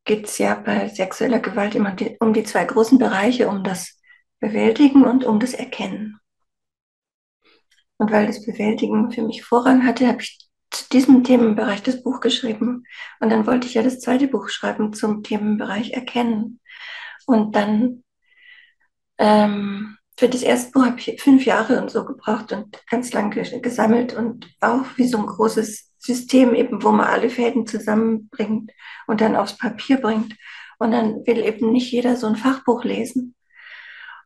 geht 0.05 0.25
es 0.25 0.37
ja 0.37 0.55
bei 0.55 0.87
sexueller 0.87 1.39
Gewalt 1.39 1.75
immer 1.75 1.91
die, 1.91 2.17
um 2.19 2.33
die 2.33 2.43
zwei 2.43 2.63
großen 2.65 2.97
Bereiche, 2.97 3.47
um 3.49 3.63
das 3.63 4.01
Bewältigen 4.39 5.03
und 5.03 5.25
um 5.25 5.39
das 5.39 5.53
Erkennen. 5.53 6.19
Und 7.97 8.11
weil 8.11 8.27
das 8.27 8.45
Bewältigen 8.45 9.11
für 9.11 9.23
mich 9.23 9.43
Vorrang 9.43 9.85
hatte, 9.85 10.07
habe 10.07 10.21
ich 10.21 10.39
zu 10.69 10.89
diesem 10.89 11.23
Themenbereich 11.23 11.83
das 11.83 12.03
Buch 12.03 12.19
geschrieben. 12.19 12.83
Und 13.19 13.29
dann 13.29 13.47
wollte 13.47 13.67
ich 13.67 13.73
ja 13.73 13.83
das 13.83 13.99
zweite 13.99 14.27
Buch 14.27 14.49
schreiben 14.49 14.93
zum 14.93 15.23
Themenbereich 15.23 15.91
Erkennen. 15.91 16.59
Und 17.25 17.55
dann 17.55 18.03
ähm, 19.17 19.97
für 20.17 20.29
das 20.29 20.43
erste 20.43 20.71
Buch 20.71 20.85
habe 20.85 20.99
ich 20.99 21.21
fünf 21.21 21.45
Jahre 21.45 21.81
und 21.81 21.91
so 21.91 22.05
gebraucht 22.05 22.51
und 22.51 22.79
ganz 22.89 23.11
lange 23.13 23.41
gesammelt 23.61 24.13
und 24.13 24.47
auch 24.61 24.85
wie 24.95 25.07
so 25.07 25.17
ein 25.17 25.25
großes 25.25 25.86
System 25.97 26.53
eben, 26.53 26.83
wo 26.83 26.91
man 26.91 27.07
alle 27.07 27.29
Fäden 27.29 27.67
zusammenbringt 27.67 28.71
und 29.07 29.21
dann 29.21 29.35
aufs 29.35 29.57
Papier 29.57 29.97
bringt. 29.97 30.35
Und 30.79 30.91
dann 30.91 31.25
will 31.25 31.43
eben 31.43 31.71
nicht 31.71 31.91
jeder 31.91 32.15
so 32.15 32.27
ein 32.27 32.35
Fachbuch 32.35 32.83
lesen. 32.83 33.35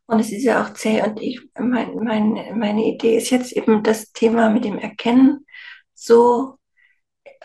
Und 0.06 0.20
es 0.20 0.32
ist 0.32 0.44
ja 0.44 0.62
auch 0.62 0.74
zäh. 0.74 1.02
Und 1.02 1.22
ich, 1.22 1.40
mein, 1.58 1.96
mein, 1.96 2.60
meine 2.60 2.86
Idee 2.86 3.18
ist 3.18 3.30
jetzt 3.30 3.54
eben 3.54 3.84
das 3.84 4.12
Thema 4.12 4.50
mit 4.50 4.66
dem 4.66 4.78
Erkennen 4.78 5.46
so 5.94 6.58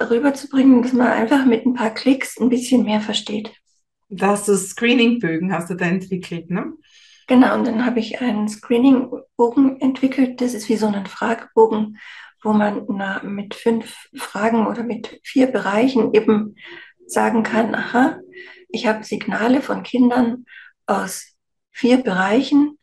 rüberzubringen, 0.01 0.83
dass 0.83 0.93
man 0.93 1.09
einfach 1.09 1.45
mit 1.45 1.65
ein 1.65 1.75
paar 1.75 1.95
Klicks 1.95 2.39
ein 2.39 2.49
bisschen 2.49 2.85
mehr 2.85 3.01
versteht. 3.01 3.53
Da 4.09 4.29
hast 4.29 4.49
du 4.49 4.57
Screeningbögen, 4.57 5.53
hast 5.53 5.71
du 5.71 5.75
da 5.75 5.87
entwickelt, 5.87 6.51
ne? 6.51 6.73
Genau, 7.29 7.55
und 7.55 7.67
dann 7.67 7.85
habe 7.85 7.99
ich 7.99 8.21
einen 8.21 8.49
Screeningbogen 8.49 9.81
entwickelt. 9.81 10.41
Das 10.41 10.55
ist 10.55 10.69
wie 10.69 10.77
so 10.77 10.87
ein 10.87 11.07
Fragebogen, 11.07 11.99
wo 12.43 12.53
man 12.53 12.85
na, 12.89 13.23
mit 13.23 13.55
fünf 13.55 14.09
Fragen 14.17 14.67
oder 14.67 14.83
mit 14.83 15.21
vier 15.25 15.47
Bereichen 15.47 16.15
eben 16.15 16.57
sagen 17.07 17.43
kann, 17.43 17.75
aha, 17.75 18.19
ich 18.69 18.87
habe 18.87 19.05
Signale 19.05 19.63
von 19.63 19.83
Kindern 19.83 20.45
aus 20.87 21.35
vier 21.73 21.99
Bereichen, 21.99 22.79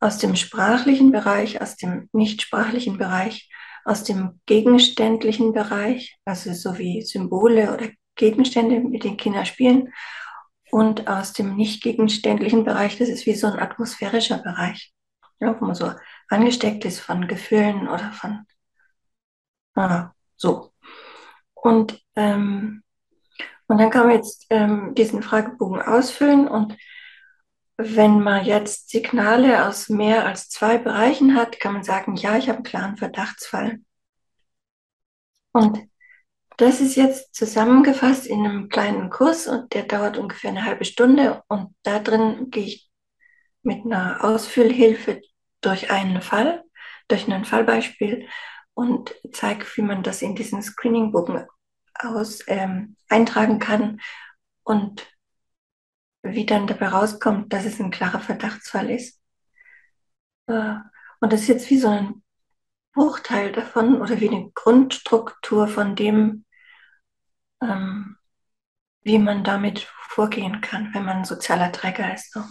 aus 0.00 0.18
dem 0.18 0.36
sprachlichen 0.36 1.10
Bereich, 1.10 1.60
aus 1.60 1.76
dem 1.76 2.08
nichtsprachlichen 2.12 2.98
Bereich, 2.98 3.48
aus 3.84 4.04
dem 4.04 4.40
gegenständlichen 4.46 5.52
Bereich, 5.52 6.16
also 6.24 6.52
so 6.52 6.78
wie 6.78 7.02
Symbole 7.02 7.72
oder 7.72 7.88
Gegenstände, 8.16 8.80
mit 8.80 9.04
denen 9.04 9.16
Kinder 9.16 9.44
spielen, 9.44 9.92
und 10.70 11.06
aus 11.06 11.32
dem 11.32 11.56
nicht 11.56 11.82
gegenständlichen 11.82 12.64
Bereich, 12.64 12.98
das 12.98 13.08
ist 13.08 13.26
wie 13.26 13.34
so 13.34 13.46
ein 13.46 13.58
atmosphärischer 13.58 14.38
Bereich, 14.38 14.92
ja, 15.40 15.58
wo 15.60 15.64
man 15.64 15.74
so 15.74 15.92
angesteckt 16.28 16.84
ist 16.84 17.00
von 17.00 17.28
Gefühlen 17.28 17.88
oder 17.88 18.12
von 18.12 18.44
Ah, 19.76 20.12
so. 20.36 20.72
Und, 21.54 22.00
ähm, 22.16 22.82
und 23.68 23.78
dann 23.78 23.90
kann 23.90 24.06
man 24.06 24.16
jetzt 24.16 24.46
ähm, 24.50 24.94
diesen 24.94 25.22
Fragebogen 25.22 25.82
ausfüllen 25.82 26.48
und 26.48 26.76
wenn 27.78 28.20
man 28.20 28.44
jetzt 28.44 28.88
Signale 28.88 29.66
aus 29.66 29.88
mehr 29.90 30.24
als 30.24 30.48
zwei 30.48 30.78
Bereichen 30.78 31.36
hat, 31.36 31.60
kann 31.60 31.74
man 31.74 31.84
sagen, 31.84 32.16
ja, 32.16 32.36
ich 32.38 32.48
habe 32.48 32.56
einen 32.58 32.64
klaren 32.64 32.96
Verdachtsfall. 32.96 33.80
Und 35.52 35.86
das 36.56 36.80
ist 36.80 36.96
jetzt 36.96 37.34
zusammengefasst 37.34 38.26
in 38.26 38.44
einem 38.46 38.68
kleinen 38.70 39.10
Kurs 39.10 39.46
und 39.46 39.74
der 39.74 39.82
dauert 39.82 40.16
ungefähr 40.16 40.50
eine 40.50 40.64
halbe 40.64 40.86
Stunde 40.86 41.42
und 41.48 41.74
da 41.82 41.98
drin 41.98 42.50
gehe 42.50 42.64
ich 42.64 42.90
mit 43.62 43.84
einer 43.84 44.24
Ausfüllhilfe 44.24 45.20
durch 45.60 45.90
einen 45.90 46.22
Fall, 46.22 46.64
durch 47.08 47.30
ein 47.30 47.44
Fallbeispiel 47.44 48.26
und 48.76 49.14
zeige, 49.32 49.64
wie 49.76 49.82
man 49.82 50.02
das 50.02 50.20
in 50.20 50.36
diesen 50.36 50.62
Screeningbogen 50.62 51.46
aus 51.94 52.40
ähm, 52.46 52.94
eintragen 53.08 53.58
kann 53.58 54.02
und 54.64 55.06
wie 56.22 56.44
dann 56.44 56.66
dabei 56.66 56.88
rauskommt, 56.88 57.54
dass 57.54 57.64
es 57.64 57.80
ein 57.80 57.90
klarer 57.90 58.20
Verdachtsfall 58.20 58.90
ist. 58.90 59.18
Äh, 60.46 60.74
und 61.20 61.32
das 61.32 61.40
ist 61.42 61.48
jetzt 61.48 61.70
wie 61.70 61.78
so 61.78 61.88
ein 61.88 62.22
Bruchteil 62.92 63.52
davon 63.52 64.02
oder 64.02 64.20
wie 64.20 64.28
eine 64.28 64.50
Grundstruktur 64.52 65.68
von 65.68 65.96
dem, 65.96 66.44
ähm, 67.62 68.18
wie 69.04 69.18
man 69.18 69.42
damit 69.42 69.88
vorgehen 70.08 70.60
kann, 70.60 70.92
wenn 70.92 71.06
man 71.06 71.24
sozialer 71.24 71.72
Träger 71.72 72.12
ist. 72.12 72.30
So. 72.30 72.42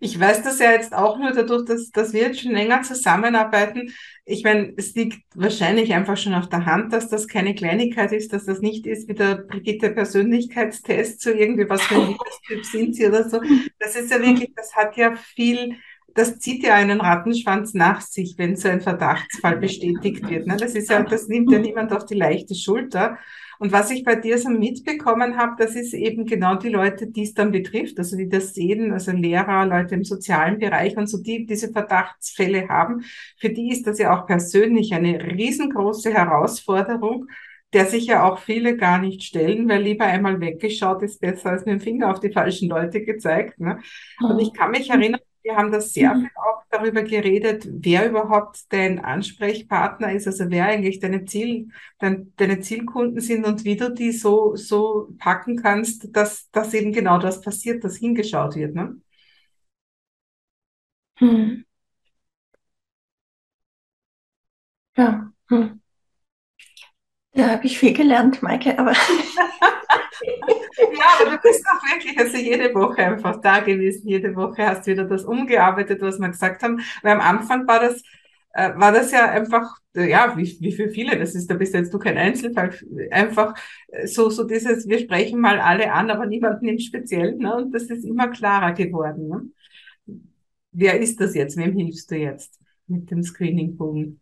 Ich 0.00 0.18
weiß 0.18 0.42
das 0.42 0.58
ja 0.58 0.72
jetzt 0.72 0.94
auch 0.94 1.18
nur 1.18 1.32
dadurch, 1.32 1.64
dass, 1.64 1.90
dass 1.90 2.12
wir 2.12 2.22
jetzt 2.22 2.40
schon 2.40 2.52
länger 2.52 2.82
zusammenarbeiten. 2.82 3.92
Ich 4.24 4.44
meine, 4.44 4.72
es 4.76 4.94
liegt 4.94 5.22
wahrscheinlich 5.34 5.94
einfach 5.94 6.16
schon 6.16 6.34
auf 6.34 6.48
der 6.48 6.66
Hand, 6.66 6.92
dass 6.92 7.08
das 7.08 7.28
keine 7.28 7.54
Kleinigkeit 7.54 8.12
ist, 8.12 8.32
dass 8.32 8.44
das 8.44 8.60
nicht 8.60 8.86
ist 8.86 9.08
wie 9.08 9.14
der 9.14 9.36
Brigitte 9.36 9.90
Persönlichkeitstest, 9.90 11.20
so 11.20 11.30
irgendwie, 11.30 11.68
was 11.68 11.82
für 11.82 11.94
ein 11.96 12.08
Liebestyp 12.48 12.64
sind 12.64 12.94
sie 12.94 13.06
oder 13.06 13.28
so. 13.28 13.40
Das 13.78 13.96
ist 13.96 14.10
ja 14.10 14.20
wirklich, 14.20 14.52
das 14.54 14.74
hat 14.74 14.96
ja 14.96 15.14
viel, 15.16 15.76
das 16.16 16.38
zieht 16.38 16.64
ja 16.64 16.74
einen 16.74 17.00
Rattenschwanz 17.00 17.74
nach 17.74 18.00
sich, 18.00 18.36
wenn 18.38 18.56
so 18.56 18.68
ein 18.68 18.80
Verdachtsfall 18.80 19.58
bestätigt 19.58 20.28
wird. 20.28 20.46
Ne? 20.46 20.56
Das 20.56 20.74
ist 20.74 20.90
ja, 20.90 21.02
das 21.02 21.28
nimmt 21.28 21.52
ja 21.52 21.58
niemand 21.58 21.92
auf 21.92 22.06
die 22.06 22.14
leichte 22.14 22.54
Schulter. 22.54 23.18
Und 23.58 23.72
was 23.72 23.90
ich 23.90 24.04
bei 24.04 24.16
dir 24.16 24.38
so 24.38 24.48
mitbekommen 24.48 25.36
habe, 25.36 25.54
das 25.58 25.76
ist 25.76 25.94
eben 25.94 26.26
genau 26.26 26.56
die 26.56 26.68
Leute, 26.68 27.06
die 27.06 27.22
es 27.22 27.34
dann 27.34 27.52
betrifft, 27.52 27.98
also 27.98 28.16
die 28.16 28.28
das 28.28 28.54
sehen, 28.54 28.92
also 28.92 29.12
Lehrer, 29.12 29.66
Leute 29.66 29.94
im 29.94 30.04
sozialen 30.04 30.58
Bereich 30.58 30.96
und 30.96 31.06
so, 31.06 31.18
die 31.18 31.46
diese 31.46 31.70
Verdachtsfälle 31.70 32.68
haben. 32.68 33.04
Für 33.38 33.50
die 33.50 33.70
ist 33.70 33.86
das 33.86 33.98
ja 33.98 34.18
auch 34.18 34.26
persönlich 34.26 34.94
eine 34.94 35.22
riesengroße 35.22 36.12
Herausforderung, 36.12 37.26
der 37.72 37.86
sich 37.86 38.06
ja 38.06 38.24
auch 38.24 38.38
viele 38.38 38.76
gar 38.76 38.98
nicht 38.98 39.22
stellen, 39.22 39.68
weil 39.68 39.82
lieber 39.82 40.04
einmal 40.04 40.40
weggeschaut 40.40 41.02
ist 41.02 41.20
besser 41.20 41.50
als 41.50 41.66
mit 41.66 41.74
dem 41.74 41.80
Finger 41.80 42.10
auf 42.10 42.20
die 42.20 42.32
falschen 42.32 42.68
Leute 42.68 43.04
gezeigt. 43.04 43.58
Ne? 43.60 43.80
Und 44.20 44.38
ich 44.38 44.52
kann 44.52 44.70
mich 44.70 44.90
erinnern, 44.90 45.20
wir 45.46 45.56
haben 45.56 45.70
da 45.70 45.80
sehr 45.80 46.12
mhm. 46.14 46.22
viel 46.22 46.30
auch 46.36 46.64
darüber 46.70 47.02
geredet, 47.02 47.66
wer 47.70 48.08
überhaupt 48.10 48.64
dein 48.72 48.98
Ansprechpartner 48.98 50.12
ist, 50.12 50.26
also 50.26 50.50
wer 50.50 50.66
eigentlich 50.66 50.98
deine 50.98 51.24
Ziel, 51.24 51.68
dein, 52.00 52.32
deine 52.36 52.60
Zielkunden 52.60 53.20
sind 53.20 53.46
und 53.46 53.64
wie 53.64 53.76
du 53.76 53.90
die 53.94 54.10
so, 54.12 54.56
so 54.56 55.08
packen 55.18 55.56
kannst, 55.62 56.14
dass, 56.16 56.50
dass 56.50 56.74
eben 56.74 56.92
genau 56.92 57.18
das 57.18 57.40
passiert, 57.40 57.84
dass 57.84 57.96
hingeschaut 57.96 58.56
wird, 58.56 58.74
ne? 58.74 58.96
Hm. 61.18 61.64
Ja. 64.96 65.32
Hm. 65.48 65.80
Da 67.34 67.50
habe 67.50 67.66
ich 67.66 67.78
viel 67.78 67.92
gelernt, 67.92 68.42
Maike, 68.42 68.78
aber 68.78 68.94
Ja, 70.78 71.04
aber 71.20 71.30
du 71.30 71.38
bist 71.42 71.64
auch 71.66 71.82
wirklich 71.92 72.18
also 72.18 72.36
jede 72.36 72.74
Woche 72.74 72.98
einfach 72.98 73.40
da 73.40 73.60
gewesen. 73.60 74.08
Jede 74.08 74.34
Woche 74.36 74.66
hast 74.66 74.86
du 74.86 74.92
wieder 74.92 75.04
das 75.04 75.24
umgearbeitet, 75.24 76.00
was 76.02 76.18
wir 76.18 76.28
gesagt 76.28 76.62
haben. 76.62 76.80
Weil 77.02 77.12
am 77.12 77.20
Anfang 77.20 77.66
war 77.66 77.80
das, 77.80 78.02
äh, 78.54 78.72
war 78.76 78.92
das 78.92 79.12
ja 79.12 79.30
einfach, 79.30 79.78
ja, 79.94 80.36
wie, 80.36 80.56
wie 80.60 80.72
für 80.72 80.88
viele, 80.90 81.18
das 81.18 81.34
ist, 81.34 81.50
da 81.50 81.54
bist 81.54 81.74
jetzt 81.74 81.92
du 81.92 81.98
kein 81.98 82.18
Einzelfall, 82.18 82.70
einfach 83.10 83.54
so, 84.04 84.30
so 84.30 84.44
dieses, 84.44 84.88
wir 84.88 84.98
sprechen 84.98 85.40
mal 85.40 85.58
alle 85.60 85.92
an, 85.92 86.10
aber 86.10 86.26
niemanden 86.26 86.68
im 86.68 86.78
Speziellen, 86.78 87.38
ne? 87.38 87.54
Und 87.56 87.72
das 87.74 87.84
ist 87.84 88.04
immer 88.04 88.28
klarer 88.28 88.72
geworden, 88.72 89.28
ne? 89.28 89.42
Wer 90.72 91.00
ist 91.00 91.20
das 91.20 91.34
jetzt? 91.34 91.56
Wem 91.56 91.72
hilfst 91.76 92.10
du 92.10 92.16
jetzt 92.16 92.60
mit 92.86 93.10
dem 93.10 93.22
Screeningbogen? 93.22 94.20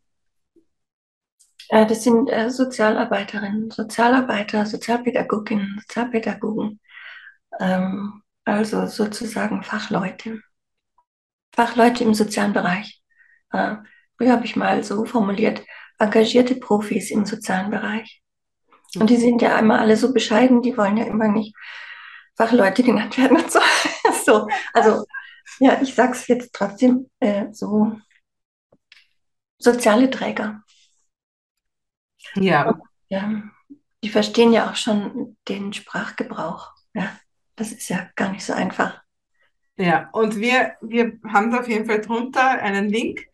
Äh, 1.69 1.87
das 1.87 2.05
sind 2.05 2.29
äh, 2.31 2.51
Sozialarbeiterinnen, 2.51 3.71
Sozialarbeiter, 3.71 4.67
Sozialpädagoginnen, 4.67 5.79
Sozialpädagogen, 5.81 6.81
ähm, 7.61 8.23
also 8.45 8.87
sozusagen 8.87 9.63
Fachleute. 9.63 10.41
Fachleute 11.55 12.05
im 12.05 12.15
sozialen 12.15 12.53
Bereich. 12.53 13.03
Äh, 13.53 13.77
früher 14.17 14.33
habe 14.33 14.45
ich 14.45 14.57
mal 14.57 14.83
so 14.83 15.05
formuliert, 15.05 15.63
engagierte 15.99 16.57
Profis 16.57 17.11
im 17.11 17.25
sozialen 17.25 17.71
Bereich. 17.71 18.23
Und 18.97 19.11
die 19.11 19.17
sind 19.17 19.43
ja 19.43 19.57
einmal 19.57 19.81
alle 19.81 19.97
so 19.97 20.13
bescheiden, 20.13 20.63
die 20.63 20.77
wollen 20.77 20.97
ja 20.97 21.05
immer 21.05 21.29
nicht 21.29 21.55
Fachleute 22.37 22.83
genannt 22.83 23.17
werden 23.19 23.37
und 23.37 23.51
so. 23.51 23.61
so 24.25 24.49
also, 24.73 25.05
ja, 25.61 25.81
ich 25.81 25.95
sag's 25.95 26.27
jetzt 26.29 26.53
trotzdem 26.53 27.09
äh, 27.21 27.47
so. 27.53 27.93
Soziale 29.59 30.11
Träger. 30.11 30.64
Ja. 32.37 32.79
ja. 33.09 33.43
Die 34.03 34.09
verstehen 34.09 34.53
ja 34.53 34.71
auch 34.71 34.77
schon 34.77 35.37
den 35.49 35.73
Sprachgebrauch. 35.73 36.73
Ja, 36.95 37.19
das 37.57 37.73
ist 37.73 37.89
ja 37.89 38.09
gar 38.17 38.31
nicht 38.33 38.45
so 38.45 38.53
einfach. 38.53 39.03
Ja, 39.77 40.09
und 40.13 40.37
wir, 40.37 40.75
wir 40.83 41.19
haben 41.27 41.51
da 41.51 41.61
auf 41.61 41.69
jeden 41.69 41.87
Fall 41.87 42.01
drunter 42.01 42.63
einen 42.63 42.89
Link 42.89 43.27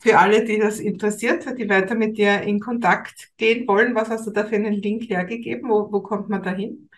für 0.00 0.18
alle, 0.18 0.44
die 0.44 0.58
das 0.58 0.80
interessiert, 0.80 1.46
die 1.58 1.68
weiter 1.68 1.94
mit 1.94 2.18
dir 2.18 2.42
in 2.42 2.60
Kontakt 2.60 3.30
gehen 3.36 3.66
wollen. 3.66 3.94
Was 3.94 4.10
hast 4.10 4.26
du 4.26 4.30
da 4.30 4.44
für 4.44 4.56
einen 4.56 4.74
Link 4.74 5.08
hergegeben? 5.08 5.70
Wo, 5.70 5.90
wo 5.90 6.00
kommt 6.00 6.28
man 6.28 6.42
da 6.42 6.50
hin? 6.50 6.90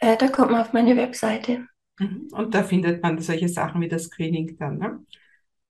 Äh, 0.00 0.16
da 0.16 0.28
kommt 0.28 0.52
man 0.52 0.60
auf 0.60 0.72
meine 0.72 0.96
Webseite. 0.96 1.66
Mhm. 1.98 2.28
Und 2.32 2.54
da 2.54 2.62
findet 2.62 3.02
man 3.02 3.18
solche 3.20 3.48
Sachen 3.48 3.80
wie 3.80 3.88
das 3.88 4.04
Screening 4.04 4.56
dann, 4.58 4.78
ne? 4.78 5.04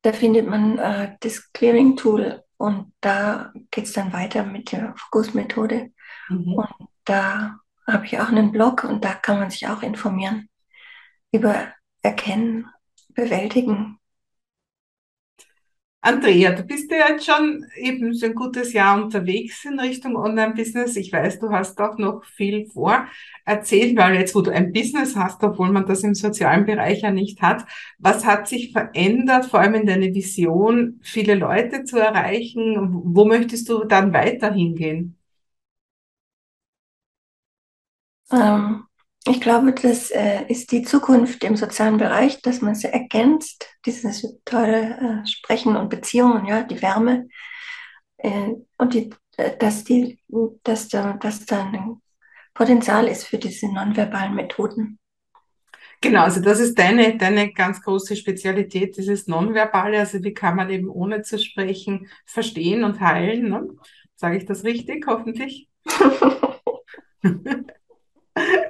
Da 0.03 0.13
findet 0.13 0.47
man 0.47 0.79
äh, 0.79 1.17
das 1.21 1.53
Clearing-Tool 1.53 2.43
und 2.61 2.93
da 3.01 3.53
geht 3.71 3.87
es 3.87 3.95
dann 3.95 4.13
weiter 4.13 4.45
mit 4.45 4.73
der 4.73 4.93
Fokusmethode. 4.95 5.93
Mhm. 6.29 6.53
Und 6.53 6.69
da 7.07 7.59
habe 7.87 8.05
ich 8.05 8.21
auch 8.21 8.29
einen 8.29 8.53
Blog 8.53 8.85
und 8.85 9.03
da 9.03 9.15
kann 9.15 9.39
man 9.39 9.51
sich 9.51 9.67
auch 9.67 9.83
informieren 9.83 10.51
über 11.33 11.73
Erkennen, 12.03 12.67
Bewältigen, 13.15 13.99
Andrea, 16.03 16.53
du 16.53 16.63
bist 16.63 16.91
ja 16.91 17.11
jetzt 17.11 17.27
schon 17.27 17.67
eben 17.77 18.15
so 18.15 18.25
ein 18.27 18.35
gutes 18.35 18.73
Jahr 18.73 19.03
unterwegs 19.03 19.65
in 19.67 19.79
Richtung 19.79 20.17
Online-Business. 20.17 20.97
Ich 20.97 21.13
weiß, 21.13 21.41
du 21.41 21.51
hast 21.51 21.79
auch 21.81 21.99
noch 21.99 22.25
viel 22.25 22.67
vor. 22.71 23.07
Erzähl 23.45 23.93
mal 23.93 24.15
jetzt, 24.15 24.35
wo 24.35 24.41
du 24.41 24.51
ein 24.51 24.73
Business 24.73 25.15
hast, 25.15 25.43
obwohl 25.43 25.71
man 25.71 25.85
das 25.87 26.03
im 26.03 26.15
sozialen 26.15 26.65
Bereich 26.65 27.03
ja 27.03 27.11
nicht 27.11 27.43
hat. 27.43 27.67
Was 27.99 28.25
hat 28.25 28.49
sich 28.49 28.73
verändert, 28.73 29.45
vor 29.47 29.61
allem 29.61 29.75
in 29.75 29.87
deiner 29.87 30.15
Vision, 30.15 31.01
viele 31.03 31.35
Leute 31.35 31.85
zu 31.85 31.99
erreichen? 31.99 33.03
Wo 33.05 33.27
möchtest 33.27 33.69
du 33.69 33.85
dann 33.85 34.15
weiterhin 34.15 34.75
gehen? 34.77 35.17
Ähm, 38.33 38.89
ich 39.27 39.41
glaube, 39.41 39.73
das 39.73 40.11
äh, 40.11 40.45
ist 40.49 40.73
die 40.73 40.83
Zukunft 40.83 41.45
im 41.45 41.57
sozialen 41.57 41.99
Bereich, 41.99 42.41
dass 42.41 42.63
man 42.63 42.75
sie 42.75 42.89
ergänzt, 42.89 43.69
dieses 43.85 44.27
tolle 44.45 45.23
äh, 45.23 45.27
Sprechen 45.27 45.77
und 45.77 45.91
Beziehungen, 45.91 46.47
ja, 46.47 46.63
die 46.63 46.81
Wärme 46.81 47.29
äh, 48.19 48.53
und 48.79 48.95
die, 48.95 49.11
dass, 49.59 49.85
die, 49.85 50.21
dass, 50.65 50.89
da, 50.89 51.15
dass 51.15 51.45
da 51.45 51.65
ein 51.65 52.01
Potenzial 52.55 53.09
ist 53.09 53.25
für 53.25 53.39
diese 53.39 53.73
nonverbalen 53.73 54.35
Methoden. 54.35 54.99
Genau, 56.03 56.23
also 56.23 56.41
das 56.41 56.61
ist 56.61 56.79
deine, 56.79 57.19
deine 57.19 57.53
ganz 57.53 57.83
große 57.83 58.17
Spezialität, 58.17 58.97
dieses 58.97 59.27
Nonverbale. 59.27 59.99
Also 59.99 60.25
wie 60.25 60.33
kann 60.33 60.57
man 60.57 60.71
eben 60.71 60.89
ohne 60.89 61.21
zu 61.21 61.39
sprechen 61.39 62.09
verstehen 62.25 62.85
und 62.85 63.01
heilen? 63.01 63.51
Ne? 63.51 63.69
Sage 64.17 64.39
ich 64.39 64.47
das 64.47 64.65
richtig, 64.65 65.07
hoffentlich? 65.07 65.69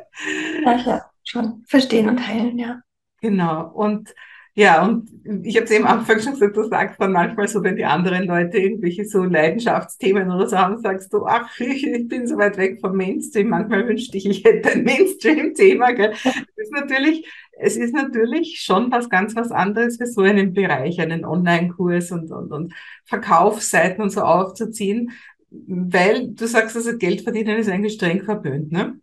Ja, 0.65 0.77
ja, 0.77 1.11
schon. 1.25 1.65
Verstehen 1.67 2.09
und 2.09 2.27
heilen, 2.27 2.59
ja. 2.59 2.81
Genau. 3.21 3.71
Und 3.73 4.15
ja, 4.55 4.85
und 4.85 5.09
ich 5.45 5.57
habe 5.57 5.65
es 5.65 5.71
eben 5.71 5.87
am 5.87 6.01
Anfang 6.01 6.21
schon 6.21 6.39
gesagt, 6.39 7.01
dann 7.01 7.13
manchmal 7.13 7.47
so, 7.47 7.63
wenn 7.63 7.77
die 7.77 7.85
anderen 7.85 8.25
Leute 8.27 8.59
irgendwelche 8.59 9.05
so 9.05 9.23
Leidenschaftsthemen 9.23 10.31
oder 10.31 10.49
so 10.49 10.59
haben, 10.59 10.79
sagst 10.83 11.13
du, 11.13 11.25
ach, 11.25 11.49
ich 11.61 12.09
bin 12.09 12.27
so 12.27 12.37
weit 12.37 12.57
weg 12.57 12.81
vom 12.81 12.97
Mainstream. 12.97 13.49
Manchmal 13.49 13.87
wünschte 13.87 14.19
ich, 14.19 14.27
ich 14.27 14.45
hätte 14.45 14.71
ein 14.73 14.83
Mainstream-Thema. 14.85 15.93
Es 15.93 16.25
ist 16.57 16.73
natürlich, 16.73 17.27
es 17.59 17.77
ist 17.77 17.95
natürlich 17.95 18.61
schon 18.61 18.91
was 18.91 19.09
ganz 19.09 19.37
was 19.37 19.53
anderes 19.53 19.99
für 19.99 20.07
so 20.07 20.23
einen 20.23 20.53
Bereich, 20.53 21.01
einen 21.01 21.25
Online-Kurs 21.25 22.11
und, 22.11 22.33
und, 22.33 22.53
und 22.53 22.75
Verkaufsseiten 23.05 24.03
und 24.03 24.11
so 24.11 24.23
aufzuziehen, 24.23 25.13
weil 25.51 26.29
du 26.33 26.47
sagst, 26.47 26.77
also 26.77 26.99
Geld 26.99 27.23
verdienen 27.23 27.59
ist 27.59 27.69
eigentlich 27.71 27.95
streng 27.95 28.25
verböhnt, 28.25 28.73
ne? 28.73 29.01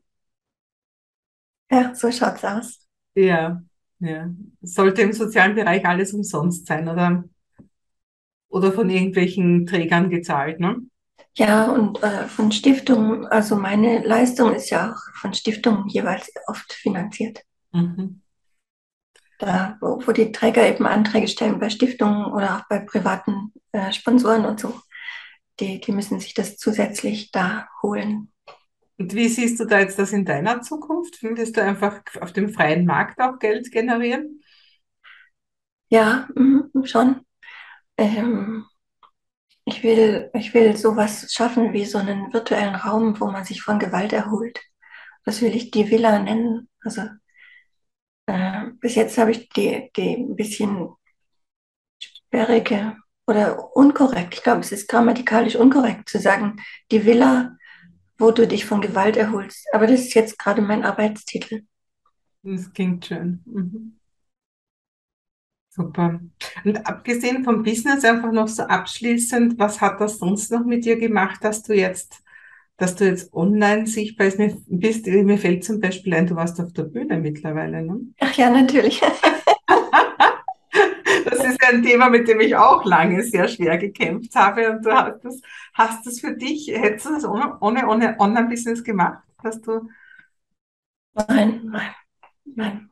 Ja, 1.70 1.94
so 1.94 2.12
schaut's 2.12 2.44
aus. 2.44 2.80
Ja, 3.16 3.62
ja. 4.00 4.30
Sollte 4.62 5.02
im 5.02 5.14
sozialen 5.14 5.56
Bereich 5.56 5.86
alles 5.86 6.14
umsonst 6.14 6.66
sein 6.68 6.88
oder, 6.88 7.24
oder 8.50 8.72
von 8.72 8.90
irgendwelchen 8.90 9.66
Trägern 9.66 10.10
gezahlt, 10.10 10.60
ne? 10.60 10.82
Ja, 11.36 11.72
und 11.72 12.02
äh, 12.02 12.28
von 12.28 12.52
Stiftungen, 12.52 13.28
also 13.28 13.56
meine 13.56 14.04
Leistung 14.04 14.56
ist 14.56 14.72
ja 14.72 14.92
auch 14.92 15.20
von 15.20 15.34
Stiftungen 15.34 15.88
jeweils 15.88 16.32
oft 16.48 16.74
finanziert. 16.74 17.44
Mhm. 17.72 18.22
da, 19.38 19.78
wo, 19.82 20.02
wo, 20.06 20.12
die 20.14 20.32
Träger 20.32 20.68
eben 20.68 20.88
Anträge 20.88 21.28
stellen 21.28 21.60
bei 21.60 21.70
Stiftungen 21.70 22.26
oder 22.26 22.58
auch 22.58 22.68
bei 22.70 22.80
privaten 22.80 23.54
äh, 23.72 23.92
Sponsoren 23.92 24.46
und 24.46 24.60
so. 24.60 24.80
Die, 25.60 25.80
die 25.80 25.92
müssen 25.92 26.20
sich 26.20 26.34
das 26.34 26.58
zusätzlich 26.58 27.32
da 27.32 27.68
holen. 27.84 28.32
Und 29.00 29.14
wie 29.16 29.28
siehst 29.28 29.60
du 29.60 29.66
da 29.66 29.80
jetzt 29.80 30.00
das 30.00 30.12
in 30.14 30.26
deiner 30.26 30.62
Zukunft? 30.62 31.22
Willst 31.24 31.56
du 31.58 31.64
einfach 31.64 32.02
auf 32.22 32.34
dem 32.34 32.50
freien 32.50 32.86
Markt 32.86 33.20
auch 33.22 33.40
Geld 33.40 33.72
generieren? 33.72 34.42
Ja, 35.90 36.28
mh, 36.36 36.86
schon. 36.86 37.26
Ähm, 37.98 38.66
ich 39.66 39.84
will, 39.84 40.30
ich 40.34 40.54
will 40.56 40.76
sowas 40.78 41.32
schaffen 41.34 41.74
wie 41.74 41.86
so 41.86 41.98
einen 42.00 42.34
virtuellen 42.34 42.76
Raum, 42.76 43.20
wo 43.20 43.28
man 43.32 43.46
sich 43.46 43.62
von 43.62 43.80
Gewalt 43.80 44.14
erholt. 44.14 44.60
Das 45.26 45.42
will 45.42 45.56
ich 45.56 45.72
die 45.72 45.90
Villa 45.92 46.20
nennen. 46.20 46.70
Also 46.84 47.04
äh, 48.28 48.68
bis 48.80 48.96
jetzt 48.96 49.18
habe 49.18 49.32
ich 49.32 49.50
die, 49.50 49.90
die 49.96 50.16
ein 50.18 50.36
bisschen 50.36 50.90
sperrige 52.00 52.96
oder 53.28 53.76
unkorrekt. 53.76 54.36
Ich 54.36 54.44
glaube, 54.44 54.62
es 54.62 54.72
ist 54.72 54.88
grammatikalisch 54.90 55.56
unkorrekt 55.56 56.10
zu 56.10 56.20
sagen, 56.20 56.58
die 56.92 57.06
Villa, 57.06 57.57
wo 58.18 58.32
du 58.32 58.48
dich 58.48 58.66
von 58.66 58.82
Gewalt 58.82 59.18
erholst. 59.18 59.68
Aber 59.74 59.88
das 59.88 60.02
ist 60.02 60.14
jetzt 60.14 60.40
gerade 60.40 60.62
mein 60.62 60.84
Arbeitstitel. 60.84 61.64
Das 62.44 62.72
klingt 62.72 63.06
schön. 63.06 63.42
Mhm. 63.46 63.98
Super. 65.70 66.20
Und 66.66 66.88
abgesehen 66.88 67.44
vom 67.44 67.62
Business 67.62 68.04
einfach 68.04 68.32
noch 68.32 68.48
so 68.48 68.64
abschließend, 68.64 69.60
was 69.60 69.80
hat 69.80 70.02
das 70.02 70.18
sonst 70.18 70.52
noch 70.52 70.66
mit 70.66 70.86
dir 70.86 70.98
gemacht, 70.98 71.44
dass 71.44 71.62
du 71.62 71.74
jetzt, 71.74 72.24
dass 72.78 72.96
du 72.96 73.06
jetzt 73.06 73.32
online 73.34 73.86
sichtbar 73.86 74.30
bist? 74.68 75.06
Mir 75.06 75.38
fällt 75.38 75.64
zum 75.64 75.80
Beispiel 75.80 76.16
ein, 76.16 76.26
du 76.26 76.36
warst 76.36 76.60
auf 76.60 76.74
der 76.74 76.84
Bühne 76.84 77.20
mittlerweile, 77.20 77.84
ne? 77.84 78.00
Ach 78.20 78.34
ja, 78.34 78.50
natürlich. 78.50 79.02
ein 81.68 81.84
Thema, 81.84 82.10
mit 82.10 82.28
dem 82.28 82.40
ich 82.40 82.56
auch 82.56 82.86
lange 82.86 83.24
sehr 83.24 83.48
schwer 83.48 83.78
gekämpft 83.78 84.36
habe. 84.36 84.72
Und 84.72 84.86
du 84.86 84.92
hast 84.92 85.24
das, 85.24 85.42
hast 85.74 86.06
das 86.06 86.20
für 86.20 86.36
dich, 86.36 86.68
hättest 86.74 87.06
du 87.06 87.14
das 87.14 87.26
ohne, 87.26 87.58
ohne, 87.62 87.88
ohne 87.88 88.20
Online-Business 88.20 88.84
gemacht? 88.84 89.24
Hast 89.44 89.66
du? 89.68 89.90
Nein, 91.14 91.62
nein, 91.66 91.96
nein. 92.46 92.92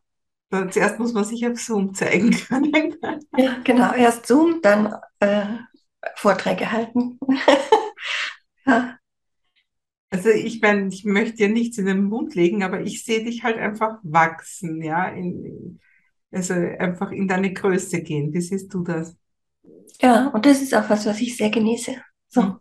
Zuerst 0.72 1.00
muss 1.00 1.14
man 1.14 1.26
sich 1.26 1.48
auf 1.48 1.60
Zoom 1.60 1.94
zeigen 1.94 2.32
können. 2.32 2.96
Ja, 3.38 3.58
genau. 3.64 3.94
Erst 3.94 4.28
Zoom, 4.28 4.62
dann 4.62 4.96
äh, 5.20 5.46
Vorträge 6.16 6.72
halten. 6.72 7.20
ja. 8.66 8.98
Also 10.10 10.30
ich 10.30 10.62
meine, 10.62 10.88
ich 10.88 11.04
möchte 11.04 11.36
dir 11.38 11.50
nichts 11.50 11.78
in 11.78 11.86
den 11.88 12.06
Mund 12.06 12.36
legen, 12.36 12.64
aber 12.64 12.82
ich 12.82 13.04
sehe 13.04 13.24
dich 13.24 13.44
halt 13.44 13.58
einfach 13.58 14.00
wachsen, 14.04 14.82
ja, 14.82 15.08
in, 15.10 15.80
also 16.36 16.54
einfach 16.54 17.12
in 17.12 17.28
deine 17.28 17.54
Größe 17.54 18.02
gehen. 18.02 18.34
Wie 18.34 18.42
siehst 18.42 18.74
du 18.74 18.84
das? 18.84 19.16
Ja, 20.02 20.28
und 20.28 20.46
das 20.46 20.62
ist 20.62 20.74
auch 20.74 20.90
was, 20.90 21.06
was 21.06 21.22
ich 21.22 21.38
sehr 21.38 21.50
genieße. 21.50 21.96
So, 22.28 22.42
mhm. 22.42 22.60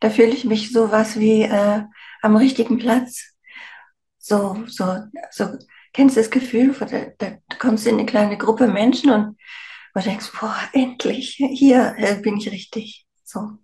da 0.00 0.10
fühle 0.10 0.28
ich 0.28 0.44
mich 0.44 0.72
so 0.72 0.90
was 0.90 1.18
wie 1.18 1.42
äh, 1.42 1.82
am 2.22 2.36
richtigen 2.36 2.78
Platz. 2.78 3.34
So, 4.18 4.62
so, 4.66 4.98
so 5.30 5.58
Kennst 5.92 6.16
du 6.16 6.20
das 6.20 6.30
Gefühl, 6.30 6.74
da, 6.78 7.06
da, 7.18 7.56
kommst 7.58 7.86
du 7.86 7.90
in 7.90 7.96
eine 7.96 8.06
kleine 8.06 8.36
Gruppe 8.36 8.68
Menschen 8.68 9.10
und 9.10 9.36
du 9.94 10.00
denkst, 10.00 10.30
boah, 10.38 10.56
endlich, 10.72 11.40
hier 11.54 11.94
äh, 11.96 12.20
bin 12.20 12.36
ich 12.36 12.52
richtig. 12.52 13.06
So. 13.24 13.58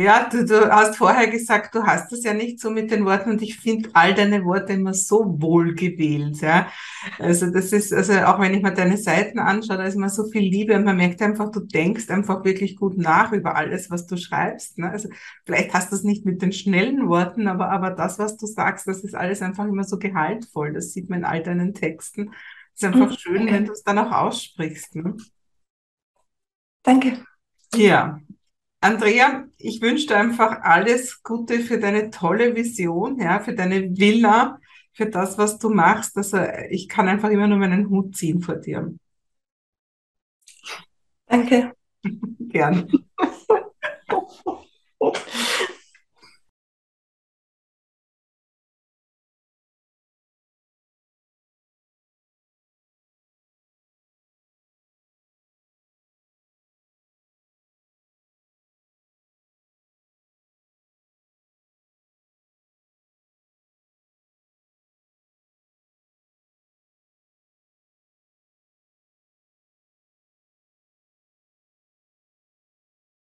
Ja, 0.00 0.28
du, 0.30 0.44
du 0.44 0.70
hast 0.70 0.96
vorher 0.96 1.26
gesagt, 1.26 1.74
du 1.74 1.82
hast 1.82 2.12
das 2.12 2.22
ja 2.22 2.32
nicht 2.32 2.60
so 2.60 2.70
mit 2.70 2.92
den 2.92 3.04
Worten 3.04 3.30
und 3.30 3.42
ich 3.42 3.58
finde 3.58 3.90
all 3.94 4.14
deine 4.14 4.44
Worte 4.44 4.74
immer 4.74 4.94
so 4.94 5.40
wohl 5.40 5.74
gewählt. 5.74 6.40
Ja. 6.40 6.70
Also 7.18 7.50
das 7.50 7.72
ist, 7.72 7.92
also 7.92 8.12
auch 8.12 8.38
wenn 8.38 8.54
ich 8.54 8.62
mir 8.62 8.72
deine 8.72 8.96
Seiten 8.96 9.40
anschaue, 9.40 9.76
da 9.76 9.86
ist 9.86 9.96
immer 9.96 10.08
so 10.08 10.28
viel 10.28 10.42
Liebe 10.42 10.76
und 10.76 10.84
man 10.84 10.96
merkt 10.96 11.20
einfach, 11.20 11.50
du 11.50 11.58
denkst 11.58 12.10
einfach 12.10 12.44
wirklich 12.44 12.76
gut 12.76 12.96
nach 12.96 13.32
über 13.32 13.56
alles, 13.56 13.90
was 13.90 14.06
du 14.06 14.16
schreibst. 14.16 14.78
Ne? 14.78 14.88
Also 14.88 15.08
vielleicht 15.44 15.74
hast 15.74 15.90
du 15.90 15.96
es 15.96 16.04
nicht 16.04 16.24
mit 16.24 16.42
den 16.42 16.52
schnellen 16.52 17.08
Worten, 17.08 17.48
aber, 17.48 17.68
aber 17.68 17.90
das, 17.90 18.20
was 18.20 18.36
du 18.36 18.46
sagst, 18.46 18.86
das 18.86 19.02
ist 19.02 19.16
alles 19.16 19.42
einfach 19.42 19.64
immer 19.64 19.82
so 19.82 19.98
gehaltvoll. 19.98 20.74
Das 20.74 20.92
sieht 20.92 21.10
man 21.10 21.20
in 21.20 21.24
all 21.24 21.42
deinen 21.42 21.74
Texten. 21.74 22.30
Es 22.72 22.82
ist 22.82 22.84
einfach 22.84 23.10
mhm. 23.10 23.16
schön, 23.16 23.46
wenn 23.48 23.64
du 23.64 23.72
es 23.72 23.82
dann 23.82 23.98
auch 23.98 24.12
aussprichst. 24.12 24.94
Ne? 24.94 25.16
Danke. 26.84 27.18
Ja, 27.74 28.20
Andrea, 28.80 29.44
ich 29.58 29.80
wünsche 29.82 30.06
dir 30.08 30.16
einfach 30.18 30.60
alles 30.62 31.22
Gute 31.22 31.60
für 31.60 31.78
deine 31.78 32.10
tolle 32.10 32.54
Vision, 32.54 33.18
ja, 33.20 33.40
für 33.40 33.54
deine 33.54 33.96
Villa, 33.96 34.60
für 34.92 35.06
das, 35.06 35.36
was 35.38 35.58
du 35.58 35.70
machst. 35.70 36.16
Also 36.16 36.38
ich 36.70 36.88
kann 36.88 37.08
einfach 37.08 37.30
immer 37.30 37.46
nur 37.48 37.58
meinen 37.58 37.88
Hut 37.90 38.16
ziehen 38.16 38.40
vor 38.40 38.56
dir. 38.56 38.92
Danke. 41.26 41.72
Gern. 42.52 42.88